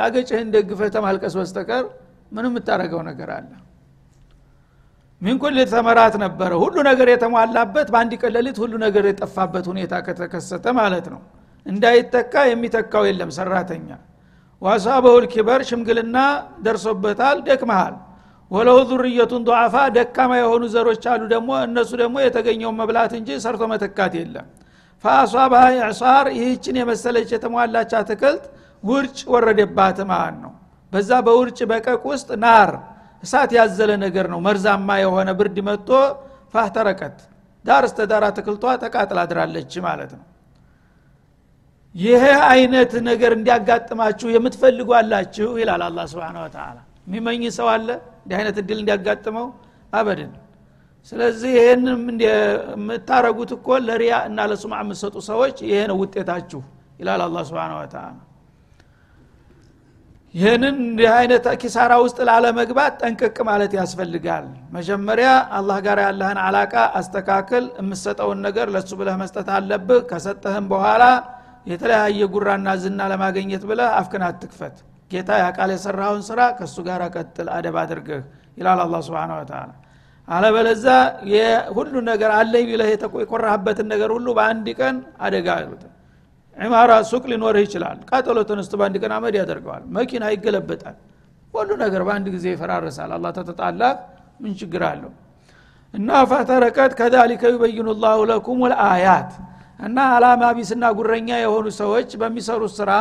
አገጭህን 0.05 0.49
ደግፈህ 0.55 0.89
ተማልቀስ 0.95 1.33
በስተቀር 1.39 1.83
ምንም 2.31 2.51
የምታረገው 2.51 3.01
ነገር 3.09 3.29
አለ። 3.37 3.49
ኩል 5.21 5.57
ተመራት 5.71 6.15
ነበረ? 6.23 6.51
ሁሉ 6.63 6.75
ነገር 6.89 7.07
የተሟላበት 7.11 7.87
በአንድ 7.93 8.13
ቀለሊት 8.21 8.57
ሁሉ 8.63 8.73
ነገር 8.85 9.03
የጠፋበት 9.09 9.65
ሁኔታ 9.71 9.93
ከተከሰተ 10.05 10.65
ማለት 10.79 11.05
ነው። 11.13 11.21
እንዳይተካ 11.65 12.33
የሚተካው 12.49 13.03
የለም 13.09 13.31
ሰራተኛ። 13.37 13.89
ዋሳበሁል 14.61 15.25
ኪበር 15.33 15.61
ሽምግልና 15.69 16.17
ደርሶበታል 16.65 17.37
ደክመሃል። 17.47 17.95
ወለው 18.51 18.77
ዙርየቱን 18.89 19.43
ضዓፋ 19.47 19.75
ደካማ 19.95 20.31
የሆኑ 20.39 20.63
ዘሮች 20.73 21.03
አሉ 21.11 21.21
ደግሞ 21.33 21.49
እነሱ 21.67 21.91
ደግሞ 22.01 22.15
የተገኘውን 22.23 22.75
መብላት 22.79 23.11
እንጂ 23.19 23.29
ሰርቶ 23.43 23.63
መተካት 23.71 24.13
የለም 24.19 24.47
ፈአሷባሃ 25.03 25.65
ኢዕሳር 25.77 26.25
ይህችን 26.37 26.75
የመሰለች 26.79 27.29
የተሟላች 27.35 27.91
አትክልት 27.99 28.43
ውርጭ 28.83 29.19
ወረደባት 29.33 29.99
ማለት 30.11 30.37
ነው። 30.43 30.51
በዛ 30.91 31.11
በውርጭ 31.27 31.59
በቀቅ 31.71 32.01
ውስጥ 32.11 32.29
ናር 32.43 32.71
እሳት 33.23 33.51
ያዘለ 33.57 33.91
ነገር 34.03 34.25
ነው። 34.33 34.39
መርዛማ 34.47 34.89
የሆነ 35.03 35.29
ብርድ 35.39 35.57
መጥቶ 35.67 35.89
ፋህተረቀት 36.53 37.17
ዳር 37.65 37.83
እስተ 37.87 37.99
ዳር 38.11 38.23
አትክልቷ 38.27 38.63
ተቃጥላ 38.83 39.19
አድራለች 39.25 39.73
ማለት 39.87 40.11
ነው። 40.17 40.25
ይሄ 41.95 42.23
አይነት 42.51 42.91
ነገር 43.09 43.31
እንዲያጋጥማችሁ 43.37 44.27
የምትፈልጉ 44.35 44.89
አላችሁ 44.99 45.49
ይላል 45.61 45.81
አላ 45.87 45.99
ስብን 46.11 46.37
ወተላ 46.43 46.77
የሚመኝ 47.07 47.43
ሰው 47.57 47.67
አለ? 47.73 47.87
እንዲህ 48.23 48.35
አይነት 48.39 48.57
እድል 48.61 48.79
እንዲያጋጥመው? 48.81 49.47
አበድን 49.93 50.31
ስለዚህ 51.09 51.51
ይህን 51.57 51.83
የምታረጉት 52.23 53.51
እኮ 53.55 53.77
ለሪያ 53.85 54.15
እና 54.27 54.41
ለሱማ 54.49 54.73
የምትሰጡ 54.83 55.15
ሰዎች 55.29 55.57
ይሄ 55.67 55.79
ነው 55.89 55.97
ውጤታችሁ 56.01 56.61
ይላል 56.99 57.21
አላ 57.25 57.39
ስብን 57.47 57.71
ወተላ 57.77 58.05
ይህንን 60.35 60.75
እንዲህ 60.83 61.09
አይነት 61.15 61.45
ኪሳራ 61.61 61.93
ውስጥ 62.03 62.17
ላለመግባት 62.27 62.93
ጠንቅቅ 63.01 63.37
ማለት 63.49 63.71
ያስፈልጋል። 63.79 64.45
መጀመሪያ 64.75 65.29
አላህ 65.57 65.77
ጋር 65.87 65.99
ያለህን 66.05 66.39
አላቃ 66.45 66.73
አስተካክል 66.99 67.65
የምሰጠውን 67.81 68.39
ነገር 68.47 68.67
ለሱ 68.75 68.91
ብለህ 69.01 69.17
መስጠት 69.23 69.49
አለብህ። 69.57 69.99
ከሰጠህም 70.11 70.67
በኋላ 70.71 71.03
የተለያየ 71.67 72.21
ጉራና 72.35 72.69
ዝና 72.83 73.01
ለማገኘት 73.11 73.65
ብለህ 73.71 73.89
አፍክን 73.99 74.23
አትክፈት። 74.29 74.77
ጌታ 75.11 75.29
ያቃል 75.43 75.71
የሰራውን 75.75 76.21
ስራ 76.29 76.41
ከእሱ 76.57 76.77
ጋር 76.87 77.01
ቀጥል 77.15 77.47
አደብ 77.55 77.77
አድርገህ 77.81 78.21
ይላል 78.57 78.79
አላ 78.85 78.95
ስብን 79.07 79.33
ወተላ 79.39 79.69
አለበለዛ 80.27 80.85
ሁሉ 81.77 81.93
ነገር 82.09 82.31
አለኝ 82.37 82.65
ብለህ 82.69 82.89
የኮራህበትን 83.21 83.87
ነገር 83.93 84.09
ሁሉ 84.15 84.27
በአንድ 84.37 84.67
ቀን 84.79 84.95
አደጋ 85.25 85.47
አሉት 85.59 85.83
ዒማራ 86.57 86.91
ሱቅ 87.09 87.23
ሊኖርህ 87.31 87.63
ይችላል። 87.65 87.97
ቃጠሎ 88.09 88.37
ተነስቶ 88.49 88.73
በአንድ 88.79 88.95
ቀን 89.03 89.11
አመድ 89.17 89.35
ያደርገዋል። 89.39 89.83
መኪና 89.97 90.23
ይገለበጣል። 90.33 90.95
ሁሉ 91.53 91.69
ነገር 91.83 92.01
በአንድ 92.07 92.27
ጊዜ 92.35 92.45
ይፈራረሳል። 92.53 93.11
አላ 93.15 93.27
ተተጣላ። 93.37 93.81
ምን 94.43 94.53
ችግር 94.59 94.83
አለው? 94.89 95.11
እና 95.93 96.09
ፈተረቀት 96.31 96.91
ከዛሊከ 96.99 97.43
ዩበይኑ 97.53 97.87
ላሁ 98.03 98.19
ለኩም 98.29 98.61
ልአያት 98.71 99.31
እና 99.79 99.97
አላማ 100.15 100.43
ቢስና 100.57 100.83
ጉረኛ 100.97 101.29
የሆኑ 101.41 101.67
ሰዎች 101.81 102.09
በሚሰሩት 102.21 102.73
ስራ 102.79 102.91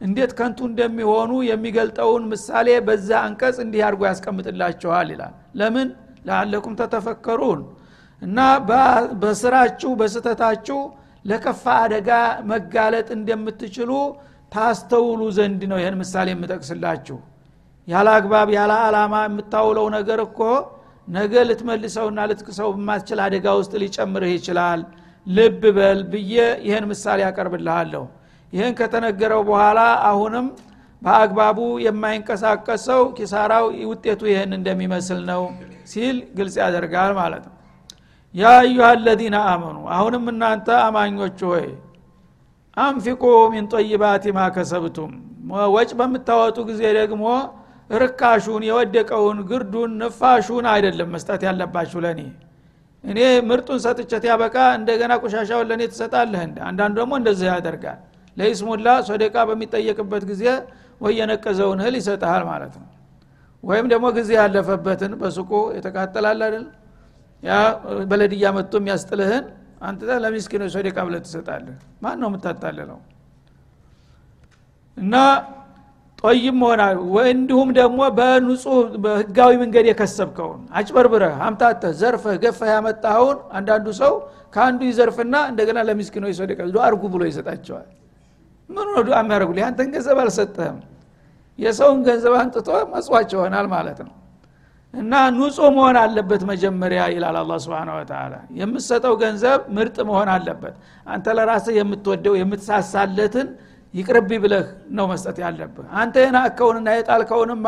እንዴት 0.00 0.30
ከንቱ 0.38 0.58
እንደሚሆኑ 0.68 1.30
የሚገልጠውን 1.48 2.22
ምሳሌ 2.32 2.68
በዛ 2.86 3.10
አንቀጽ 3.26 3.56
እንዲህ 3.64 3.82
አድርጎ 3.86 4.02
ያስቀምጥላችኋል 4.10 5.08
ይላል። 5.14 5.32
ለምን 5.60 5.88
ለአለኩም 6.24 6.74
ተተፈከሩን 6.80 7.60
እና 8.22 8.38
በስራችሁ 9.22 9.90
በስተታችሁ 10.00 10.78
ለከፋ 11.24 11.64
አደጋ 11.84 12.10
መጋለጥ 12.50 13.08
እንደምትችሉ 13.16 13.90
ታስተውሉ 14.52 15.20
ዘንድ 15.36 15.60
ነው 15.70 15.78
ይህን 15.80 15.96
ምሳሌ 16.00 16.28
የምጠቅስላችሁ። 16.32 17.18
ያለ 17.88 18.08
አግባብ 18.16 18.48
ያለ 18.56 18.72
አላማ 18.86 19.14
የምታውለው 19.26 19.86
ነገር 19.96 20.20
እኮ 20.26 20.40
ነገ 21.08 21.34
ልትመልሰውና 21.48 22.20
ልትክሰው 22.30 22.68
በማትችል 22.74 23.20
አደጋ 23.24 23.46
ውስጥ 23.60 23.72
ሊጨምርህ 23.82 24.32
ይችላል። 24.36 24.80
ልብ 25.26 25.62
በል 25.76 26.00
ብዬ 26.12 26.34
ይህን 26.66 26.84
ምሳሌ 26.90 27.18
ያቀርብልሃለሁ 27.26 28.04
ይህን 28.52 28.74
ከተነገረው 28.78 29.42
በኋላ 29.48 29.80
አሁንም 30.10 30.46
በአግባቡ 31.02 31.58
የማይንቀሳቀስ 31.84 32.82
ሰው 32.88 33.02
ኪሳራው 33.16 33.66
ውጤቱ 33.90 34.22
ይህን 34.30 34.52
እንደሚመስል 34.58 35.20
ነው 35.30 35.42
ሲል 35.92 36.16
ግልጽ 36.38 36.56
ያደርጋል 36.62 37.12
ማለት 37.20 37.44
ነው። 37.48 37.54
ያ 38.34 38.50
አዩሃ 38.58 38.88
አለዚነ 38.90 39.36
አመኑ 39.52 39.78
አሁንም 39.94 40.26
እናንተ 40.32 40.68
አማኞች 40.82 41.40
ሆይ 41.48 41.64
አንፊቁ 42.76 43.22
ሚን 43.52 43.64
ጠይባት 43.72 44.24
ማ 44.36 44.44
ከሰብቱም። 44.56 45.12
ወጭ 45.74 45.90
በምታወጡ 45.98 46.58
ጊዜ 46.68 46.82
ደግሞ 46.98 47.24
ርካሹን 47.90 48.62
የወደቀውን 48.68 49.38
ግርዱን 49.48 49.90
ንፋሹን 50.00 50.66
አይደለም 50.72 51.08
መስጠት 51.14 51.42
ያለባችሁ 51.48 51.98
ለእኔ። 52.04 52.20
እኔ 53.04 53.18
ምርጡን 53.48 53.78
ሰጥቸት 53.84 54.24
ያበቃ 54.30 54.56
እንደገና 54.78 55.12
ቆሻሻውን 55.22 55.66
ለእኔ 55.70 55.82
ትሰጣለህ 55.92 56.42
እንደ 56.48 56.58
አንዳንዱ 56.68 56.94
ደግሞ 57.00 57.12
እንደዚህ 57.20 57.46
ያደርጋል። 57.52 57.98
ለይስሙላ 58.36 58.88
ሶደቃ 59.08 59.36
በሚጠየቅበት 59.48 60.24
ጊዜ 60.30 60.44
ወይ 61.00 61.12
የነቀዘውን 61.18 61.78
እህል 61.82 61.94
ይሰጠሃል 62.00 62.42
ማለት 62.50 62.74
ነው። 62.80 62.88
ወይም 63.64 63.86
ደግሞ 63.92 64.06
ጊዜ 64.16 64.30
ያለፈበትን 64.40 65.12
በሱቁ 65.20 65.50
የተቃጠላል 65.76 66.40
አይደል? 66.46 66.66
ያ 67.42 67.52
በለድያ 68.10 68.46
መጥቶ 68.56 68.74
የሚያስጥልህን 68.80 69.44
አንተ 69.82 70.18
ለሚስኪኖች 70.24 70.70
ሶደቃ 70.76 70.96
ብለህ 71.06 71.20
ትሰጣለህ። 71.26 71.76
ማን 72.02 72.16
ነው 72.22 72.28
የምታታልለው? 72.30 72.98
እና 74.96 75.14
ጦይም 76.18 76.56
መሆናል 76.62 76.96
እንዲሁም 77.30 77.68
ደግሞ 77.78 78.00
በንጹህ 78.18 78.66
በህጋዊ 79.04 79.52
መንገድ 79.62 79.84
የከሰብከውን 79.88 80.60
አጭበርብረህ 80.78 81.36
አምታተህ 81.46 81.92
ዘርፈህ 82.00 82.36
ገፈህ 82.42 82.70
ያመጣኸውን 82.74 83.38
አንዳንዱ 83.58 83.86
ሰው 84.00 84.12
ከአንዱ 84.54 84.80
ይዘርፍና 84.88 85.36
እንደገና 85.50 85.78
ለሚስኪኖች 85.88 86.34
ሰደቃ 86.40 86.58
አርጉ 86.86 87.02
ብሎ 87.14 87.22
ይሰጣቸዋል። 87.30 87.88
ምን 88.70 88.88
ነው 88.90 89.02
ዱዓ 89.06 89.16
የሚያደርጉ 89.22 89.50
ያንተን 89.62 89.88
ገንዘብ 89.94 90.18
አልሰጠህም 90.24 90.76
የሰውን 91.60 92.00
ገንዘብ 92.06 92.34
አንጥቶ 92.40 92.68
መጽዋች 92.92 93.30
ይሆናል 93.34 93.66
ማለት 93.74 93.98
ነው። 94.06 94.14
እና 94.94 95.12
ንጹህ 95.34 95.68
መሆን 95.76 95.96
አለበት 96.00 96.42
መጀመሪያ 96.50 97.00
ይላል 97.14 97.36
አላ 97.40 97.56
ስብን 97.64 97.90
ወተላ 97.96 98.32
የምትሰጠው 98.60 99.14
ገንዘብ 99.22 99.60
ምርጥ 99.76 99.96
መሆን 100.08 100.28
አለበት። 100.34 100.74
አንተ 101.06 101.26
ለራስህ 101.38 101.74
የምትወደው 101.78 102.34
የምትሳሳለትን 102.40 103.48
ይቅርቢ 103.94 104.30
ብለህ 104.42 104.66
ነው 104.96 105.06
መስጠት 105.12 105.38
ያለብህ። 105.44 105.86
አንተ 106.00 106.14
የናከውንና 106.24 106.88
የጣልከውንማ 106.96 107.66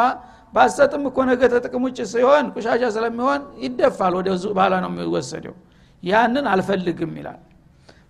ባሰጥም 0.54 1.04
እኮ 1.08 1.18
ነገ 1.30 1.42
ተጥቅም 1.52 1.84
ውጭ 1.86 1.98
ሲሆን 2.10 2.46
ቁሻሻ 2.54 2.82
ስለሚሆን 2.96 3.40
ይደፋል 3.64 4.14
ወደ 4.18 4.28
ባላ 4.58 4.74
ነው 4.84 4.90
የሚወሰደው። 4.92 5.54
ያንን 6.02 6.46
አልፈልግም 6.52 7.12
ይላል። 7.20 7.40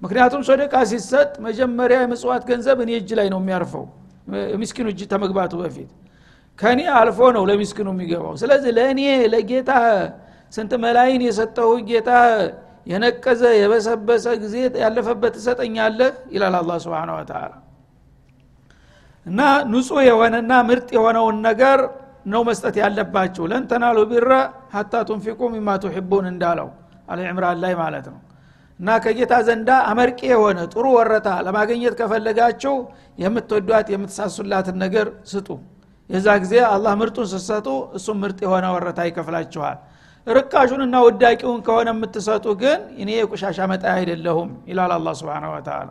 ምክንያቱም 0.03 0.43
ሶደቃ 0.49 0.75
ሲሰጥ 0.91 1.33
መጀመሪያ 1.47 1.99
የምጽዋት 2.03 2.43
ገንዘብ 2.49 2.79
እኔ 2.85 2.93
እጅ 2.99 3.11
ላይ 3.19 3.29
ነው 3.35 3.41
የሚያርፈው 3.43 3.85
ምስኪኑ 4.61 4.87
እጅ 4.93 5.01
ተመግባቱ 5.13 5.53
በፊት። 5.63 5.91
ከኔ 6.59 6.81
አልፎ 6.97 7.19
ነው 7.37 7.45
ለሚስኪኑ 7.51 7.89
የሚገባው። 7.95 8.35
ስለዚህ 8.43 8.71
ለእኔ 8.79 9.01
ለጌታ 9.33 9.71
ስንት 10.53 10.73
መላይን 10.85 11.23
የሰጠሁ 11.27 11.71
ጌታ 11.89 12.11
የነቀዘ 12.87 13.43
የበሰበሰ 13.57 14.25
ጊዜ 14.43 14.55
ያለፈበት 14.83 15.33
ትሰጠኛለህ? 15.37 16.13
ይላል 16.35 16.55
አላ 16.61 16.73
ስብን 16.85 17.11
ወተላ 17.17 17.53
እና 19.27 19.41
ንጹህ 19.73 20.01
የሆነና 20.09 20.53
ምርጥ 20.69 20.89
የሆነውን 20.97 21.37
ነገር 21.49 21.79
ነው 22.27 22.43
መስጠት 22.49 22.77
ያለባችሁ። 22.83 23.45
ለን 23.51 23.65
ተናሉ 23.71 23.99
ቢረ 24.11 24.31
ሀታ 24.75 24.95
ቱንፊቁ 25.09 25.41
ሚማ 25.55 25.69
ቱሒቡን 25.83 26.27
እንዳለው 26.33 26.69
አለ 27.09 27.19
ላይ 27.65 27.75
ማለት 27.83 28.07
ነው 28.13 28.21
እና 28.81 28.89
ከጌታ 29.05 29.35
ዘንዳ 29.47 29.71
አመርቂ 29.91 30.21
የሆነ 30.31 30.59
ጥሩ 30.73 30.85
ወረታ 30.97 31.29
ለማግኘት 31.47 31.95
ከፈለጋችሁ 31.99 32.75
የምትወዷት 33.19 33.89
የምትሳሱላትን 33.95 34.77
ነገር 34.85 35.09
ስጡ። 35.33 35.49
የዛ 36.11 36.29
ጊዜ 36.43 36.55
አላህ 36.71 36.93
ምርጡን 37.01 37.27
ስትሰጡ 37.33 37.69
እሱም 37.99 38.17
ምርጥ 38.23 38.39
የሆነ 38.47 38.67
ወረታ 38.75 39.01
ይከፍላችኋል። 39.09 39.79
ርካሹንና 40.27 40.97
ውዳቂውን 41.05 41.61
ከሆነ 41.67 41.89
የምትሰጡ 41.95 42.47
ግን 42.61 42.81
እኔ 43.03 43.11
የቁሻሻ 43.17 43.59
መጣ 43.73 43.85
አይደለሁም 43.97 44.51
ይላል 44.71 44.93
አላ 44.97 45.15
ስብን 45.21 45.47
ወተላ 45.53 45.91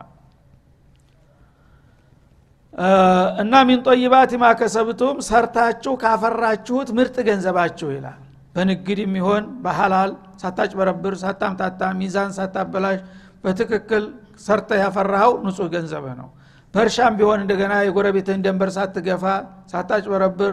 እና 3.42 3.54
ሚን 3.68 3.80
ጠይባት 3.86 4.30
ማከሰብቱም 4.42 5.16
ሰርታችሁ 5.26 5.94
ካፈራችሁት 6.02 6.90
ምርጥ 6.98 7.16
ገንዘባችሁ 7.26 7.88
ይላል 7.96 8.20
በንግድ 8.54 8.98
የሚሆን 9.02 9.44
በሐላል 9.64 10.10
ሳታጭበረብር 10.42 11.14
ሳታምታታ 11.22 11.82
ሚዛን 11.98 12.30
ሳታበላሽ 12.38 12.98
በትክክል 13.44 14.04
ሰርተ 14.46 14.70
ያፈራኸው 14.82 15.32
ንጹህ 15.46 15.68
ገንዘብህ 15.74 16.14
ነው። 16.20 16.28
በእርሻም 16.74 17.14
ቢሆን 17.18 17.40
እንደገና 17.42 17.72
የጎረቤትህን 17.86 18.42
ደንበር 18.44 18.70
ሳትገፋ 18.76 19.24
ሳታጭበረብር 19.72 20.52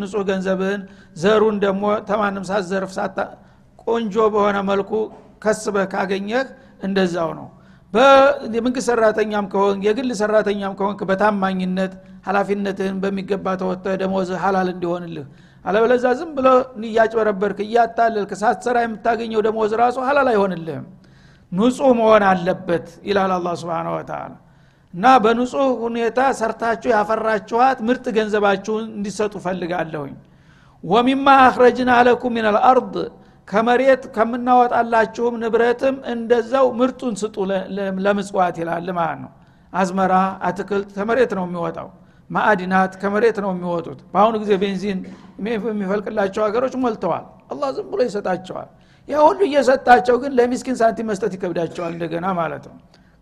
ንጹህ 0.00 0.24
ገንዘብህን 0.30 0.82
ዘሩን 1.16 1.56
ደግሞ 1.64 1.84
ተማንም 2.08 2.44
ሳትዘርፍ 2.50 2.92
ቆንጆ 3.86 4.14
በሆነ 4.34 4.58
መልኩ 4.70 4.90
ከስበህ 5.44 5.86
ካገኘህ 5.92 6.46
እንደዛው 6.86 7.30
ነው። 7.38 7.46
የመንግስት 8.54 8.86
ሰራተኛም 8.90 9.46
ከሆን 9.52 9.76
የግል 9.86 10.10
ሰራተኛም 10.20 10.72
ከሆንክ 10.78 11.00
በታማኝነት 11.10 11.92
ሀላፊነትህን 12.26 12.96
በሚገባ 13.02 13.46
ተወጥተህ 13.60 13.94
ደሞዝ 14.02 14.30
ሀላል 14.42 14.68
እንዲሆንልህ 14.72 15.26
አለበለዛ 15.66 16.06
ዝም 16.18 16.30
ብሎ 16.36 16.48
እያጭበረበርክ 16.86 17.58
እያታለልክ 17.64 18.32
ሳትሰራ 18.40 18.76
የምታገኘው 18.84 19.40
ደሞዝ 19.46 19.72
ራሱ 19.82 19.96
ሀላል 20.08 20.28
አይሆንልህም። 20.32 20.84
ንጹህ 21.52 21.90
መሆን 21.98 22.24
አለበት 22.30 22.86
ይላል 23.08 23.32
አላ 23.36 23.48
ስብን 23.60 23.88
ወተላ 23.94 24.22
እና 24.94 25.06
በንጹህ 25.24 25.68
ሁኔታ 25.84 26.18
ሰርታችሁ 26.38 26.90
ያፈራችኋት 26.94 27.78
ምርጥ 27.88 28.06
ገንዘባችሁን 28.16 28.84
እንዲሰጡ 28.96 29.34
ፈልጋለሁኝ 29.46 30.14
ወሚማ 30.84 31.26
አክረጅና 31.44 31.92
ለኩም 32.06 32.32
ምን 32.36 32.46
አልአርድ 32.50 32.94
ከመሬት 33.48 34.02
ከምናወጣላችሁም 34.16 35.34
ንብረትም 35.42 35.96
እንደዛው 36.12 36.66
ምርጡን 36.78 37.14
ስጡ 37.20 37.36
ለምጽዋት 38.04 38.56
ይላል 38.62 38.88
ማለት 38.98 39.20
ነው። 39.24 39.30
አዝመራ 39.72 40.14
አትክልት 40.48 40.90
ከመሬት 40.96 41.32
ነው 41.38 41.44
የሚወጣው 41.48 41.88
ማዕድናት 42.30 42.92
ከመሬት 43.00 43.36
ነው 43.44 43.50
የሚወጡት። 43.52 43.98
በአሁኑ 44.12 44.34
ጊዜ 44.42 44.52
ቤንዚን 44.62 44.98
የሚፈልቅላቸው 45.70 46.42
ሀገሮች 46.46 46.74
ሞልተዋል። 46.82 47.24
አላህ 47.52 47.68
ዝም 47.76 47.88
ብሎ 47.92 48.00
ይሰጣቸዋል። 48.06 48.68
ያ 49.08 49.16
ሁሉ 49.26 49.40
እየሰጣቸው 49.48 50.16
ግን 50.22 50.32
ለሚስኪን 50.38 50.76
ሳንቲም 50.80 51.06
መስጠት 51.10 51.32
ይከብዳቸዋል 51.36 51.92
እንደገና 51.96 52.26
ማለት 52.38 52.64
ነው። 52.70 52.76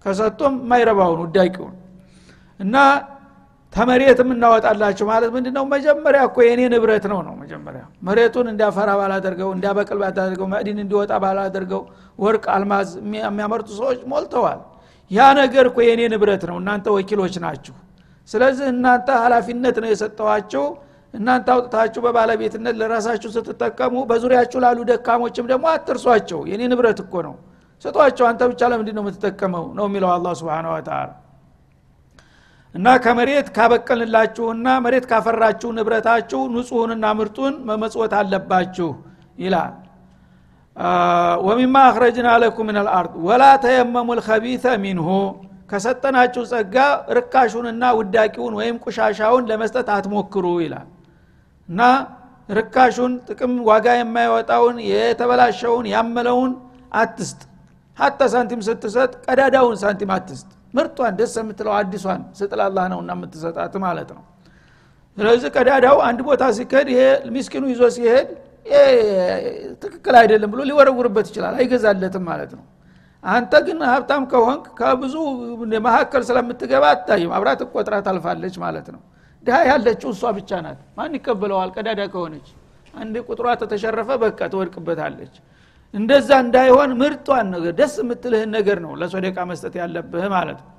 ከሰጡም 0.06 0.54
ማይረባውን 0.70 1.20
ውዳቂውን። 1.24 1.74
እና 2.60 2.76
ተመሬት 3.72 4.18
የምናወጣላቸው 4.22 5.06
ማለት 5.10 5.30
ምንድ 5.34 5.46
ነው 5.56 5.64
መጀመሪያ 5.72 6.20
እኮ 6.28 6.36
የእኔ 6.46 6.60
ንብረት 6.72 7.04
ነው 7.12 7.20
ነው 7.26 7.34
መጀመሪያ። 7.40 7.82
መሬቱን 8.08 8.46
እንዲያፈራ 8.52 8.90
ባላደርገው 9.00 9.48
እንዲያበቅል 9.56 9.98
ባላደርገው 10.02 10.46
መዕዲን 10.52 10.78
እንዲወጣ 10.84 11.12
ባላደርገው 11.24 11.82
ወርቅ 12.18 12.44
አልማዝ 12.54 12.90
የሚያመርቱ 13.24 13.68
ሰዎች 13.80 14.00
ሞልተዋል። 14.12 14.60
ያ 15.10 15.26
ነገር 15.40 15.64
እኮ 15.70 15.78
የእኔ 15.86 16.02
ንብረት 16.12 16.44
ነው። 16.50 16.56
እናንተ 16.62 16.86
ወኪሎች 16.96 17.34
ናችሁ 17.44 17.74
ስለዚህ 18.28 18.66
እናንተ 18.72 19.08
ሀላፊነት 19.22 19.76
ነው 19.82 19.88
የሰጠዋችሁ 19.90 20.64
እናንተ 21.14 21.48
አውጥታችሁ 21.54 22.00
በባለቤትነት 22.04 22.74
ለራሳችሁ 22.80 23.28
ስትጠቀሙ 23.34 23.94
በዙሪያችሁ 24.08 24.58
ላሉ 24.64 24.78
ደካሞችም 24.88 25.46
ደግሞ 25.50 25.66
አትርሷቸው። 25.72 26.40
የኔ 26.50 26.62
ንብረት 26.72 27.00
እኮ 27.04 27.14
ነው። 27.26 27.34
ስጧቸው። 27.84 28.24
አንተ 28.28 28.42
ብቻ 28.50 28.62
ለምንድ 28.72 28.90
ነው 28.96 29.02
የምትጠቀመው? 29.04 29.64
ነው 29.78 29.84
የሚለው 29.88 30.10
አላ 30.14 30.26
ስብን 30.40 30.66
ወተላ 30.72 30.98
እና 32.74 32.86
ከመሬት 33.02 33.48
ካበቀልላችሁና 33.56 34.68
መሬት 34.84 35.04
ካፈራችሁ 35.10 35.68
ንብረታችሁ 35.76 36.40
ንጹሁንና 36.54 37.04
ምርጡን 37.18 37.54
መመጽወት 37.68 38.12
አለባችሁ 38.20 38.88
ይላል። 39.38 39.74
ወሚማ 41.46 41.76
አክረጅና 41.88 42.28
ለኩም 42.42 42.66
ምን 42.68 42.76
አልአርድ 42.80 43.12
ወላ 43.26 43.42
ተየመሙ 43.64 44.08
ልከቢተ 44.18 44.64
ሚንሁ 44.84 45.08
ከሰጠናችሁ 45.68 46.42
ጸጋ 46.50 46.76
ርካሹንና 47.18 47.84
ውዳቂውን 47.98 48.54
ወይም 48.58 48.76
ቁሻሻውን 48.84 49.44
ለመስጠት 49.50 49.88
አትሞክሩ 49.94 50.46
ይላል። 50.64 50.88
እና 51.68 51.80
ርካሹን 52.48 53.12
ጥቅም 53.28 53.52
ዋጋ 53.68 53.86
የማይወጣውን 53.98 54.76
የተበላሸውን 54.90 55.86
ያመለውን 55.94 56.52
አትስጥ። 56.94 57.40
ሀታ 57.96 58.20
ሳንቲም 58.32 58.60
ስትሰጥ 58.66 59.12
ቀዳዳውን 59.26 59.76
ሳንቲም 59.82 60.10
አትስጥ። 60.16 60.48
ምርጧን 60.74 61.14
ደስ 61.18 61.34
የምትለው 61.40 61.72
አዲሷን 61.78 62.22
ስጥላላህ 62.38 62.84
ነው 62.92 62.98
እና 63.02 63.10
የምትሰጣት 63.16 63.74
ማለት 63.84 64.08
ነው። 64.16 64.22
ስለዚህ 65.18 65.48
ቀዳዳው 65.56 65.96
አንድ 66.06 66.20
ቦታ 66.28 66.44
ሲከድ 66.56 66.88
ይሄ 66.92 67.02
ሚስኪኑ 67.34 67.64
ይዞ 67.72 67.82
ሲሄድ 67.96 68.28
ትክክል 69.82 70.14
አይደለም 70.20 70.48
ብሎ 70.52 70.60
ሊወረውርበት 70.68 71.26
ይችላል 71.30 71.54
አይገዛለትም 71.58 72.24
ማለት 72.30 72.52
ነው 72.58 72.64
አንተ 73.24 73.52
ግን 73.66 73.78
ሀብታም 73.90 74.22
ከሆንክ 74.32 74.64
ከብዙ 74.78 75.14
መካከል 75.86 76.22
ስለምትገባ 76.28 76.84
አታይም። 76.94 77.30
አብራት 77.36 77.60
ቆጥራ 77.72 77.94
ታልፋለች 78.06 78.54
ማለት 78.64 78.86
ነው። 78.94 79.00
ድሀ 79.44 79.56
ያለችው 79.70 80.08
እሷ 80.14 80.24
ብቻ 80.36 80.50
ናት። 80.64 80.78
ማን 80.96 81.14
ይቀበለዋል? 81.18 81.70
ቀዳዳ 81.76 82.00
ከሆነች። 82.12 82.48
አንድ 82.94 83.14
ቁጥሯ 83.28 83.46
ተተሸረፈ 83.62 84.08
በቃ 84.22 84.40
ትወድቅበታለች። 84.52 85.34
እንደዛ 85.94 86.30
እንዳይሆን 86.44 86.90
ምርጧን 87.00 87.46
ነገር 87.54 87.72
ደስ 87.80 87.94
የምትልህን 88.02 88.50
ነገር 88.56 88.78
ነው 88.84 88.92
ለሶደቃ 89.00 89.36
መስጠት 89.50 89.74
ያለብህ 89.80 90.24
ማለት 90.34 90.58
ነው። 90.62 90.70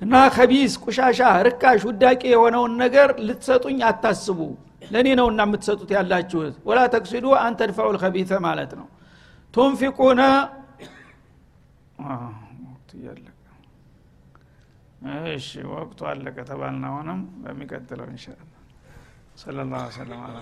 እና 0.00 0.14
ከቢስ 0.34 0.72
ቁሻሻ 0.84 1.18
ርካሽ 1.46 1.80
ውዳቄ 1.88 2.22
የሆነውን 2.32 2.72
ነገር 2.82 3.08
ልትሰጡኝ 3.26 3.78
አታስቡ። 3.90 4.38
ለእኔ 4.92 5.08
ነው 5.20 5.26
እና 5.32 5.40
የምትሰጡት 5.46 5.90
ያላችሁት። 5.96 6.54
ወላ 6.68 6.80
ተቅሲዱ 6.94 7.26
አንተ 7.42 7.60
ድፋዑ 7.70 7.88
ልከቢተ 7.96 8.40
ማለት 8.46 8.72
ነው። 8.80 8.86
ቱንፊቁነ 9.54 10.20
ወቅቱ 12.66 12.90
እያለቀ። 12.98 13.38
እሺ 15.32 15.48
ወቅቱ 15.72 16.00
አለቀ 16.10 16.36
ተባልን። 16.50 16.84
አሁንም 16.90 17.20
በሚቀጥለው 17.44 18.08
እንሻላ 18.08 18.40
ሰለላሁ 19.36 19.84
ሰለም 19.96 20.20
አላ 20.24 20.36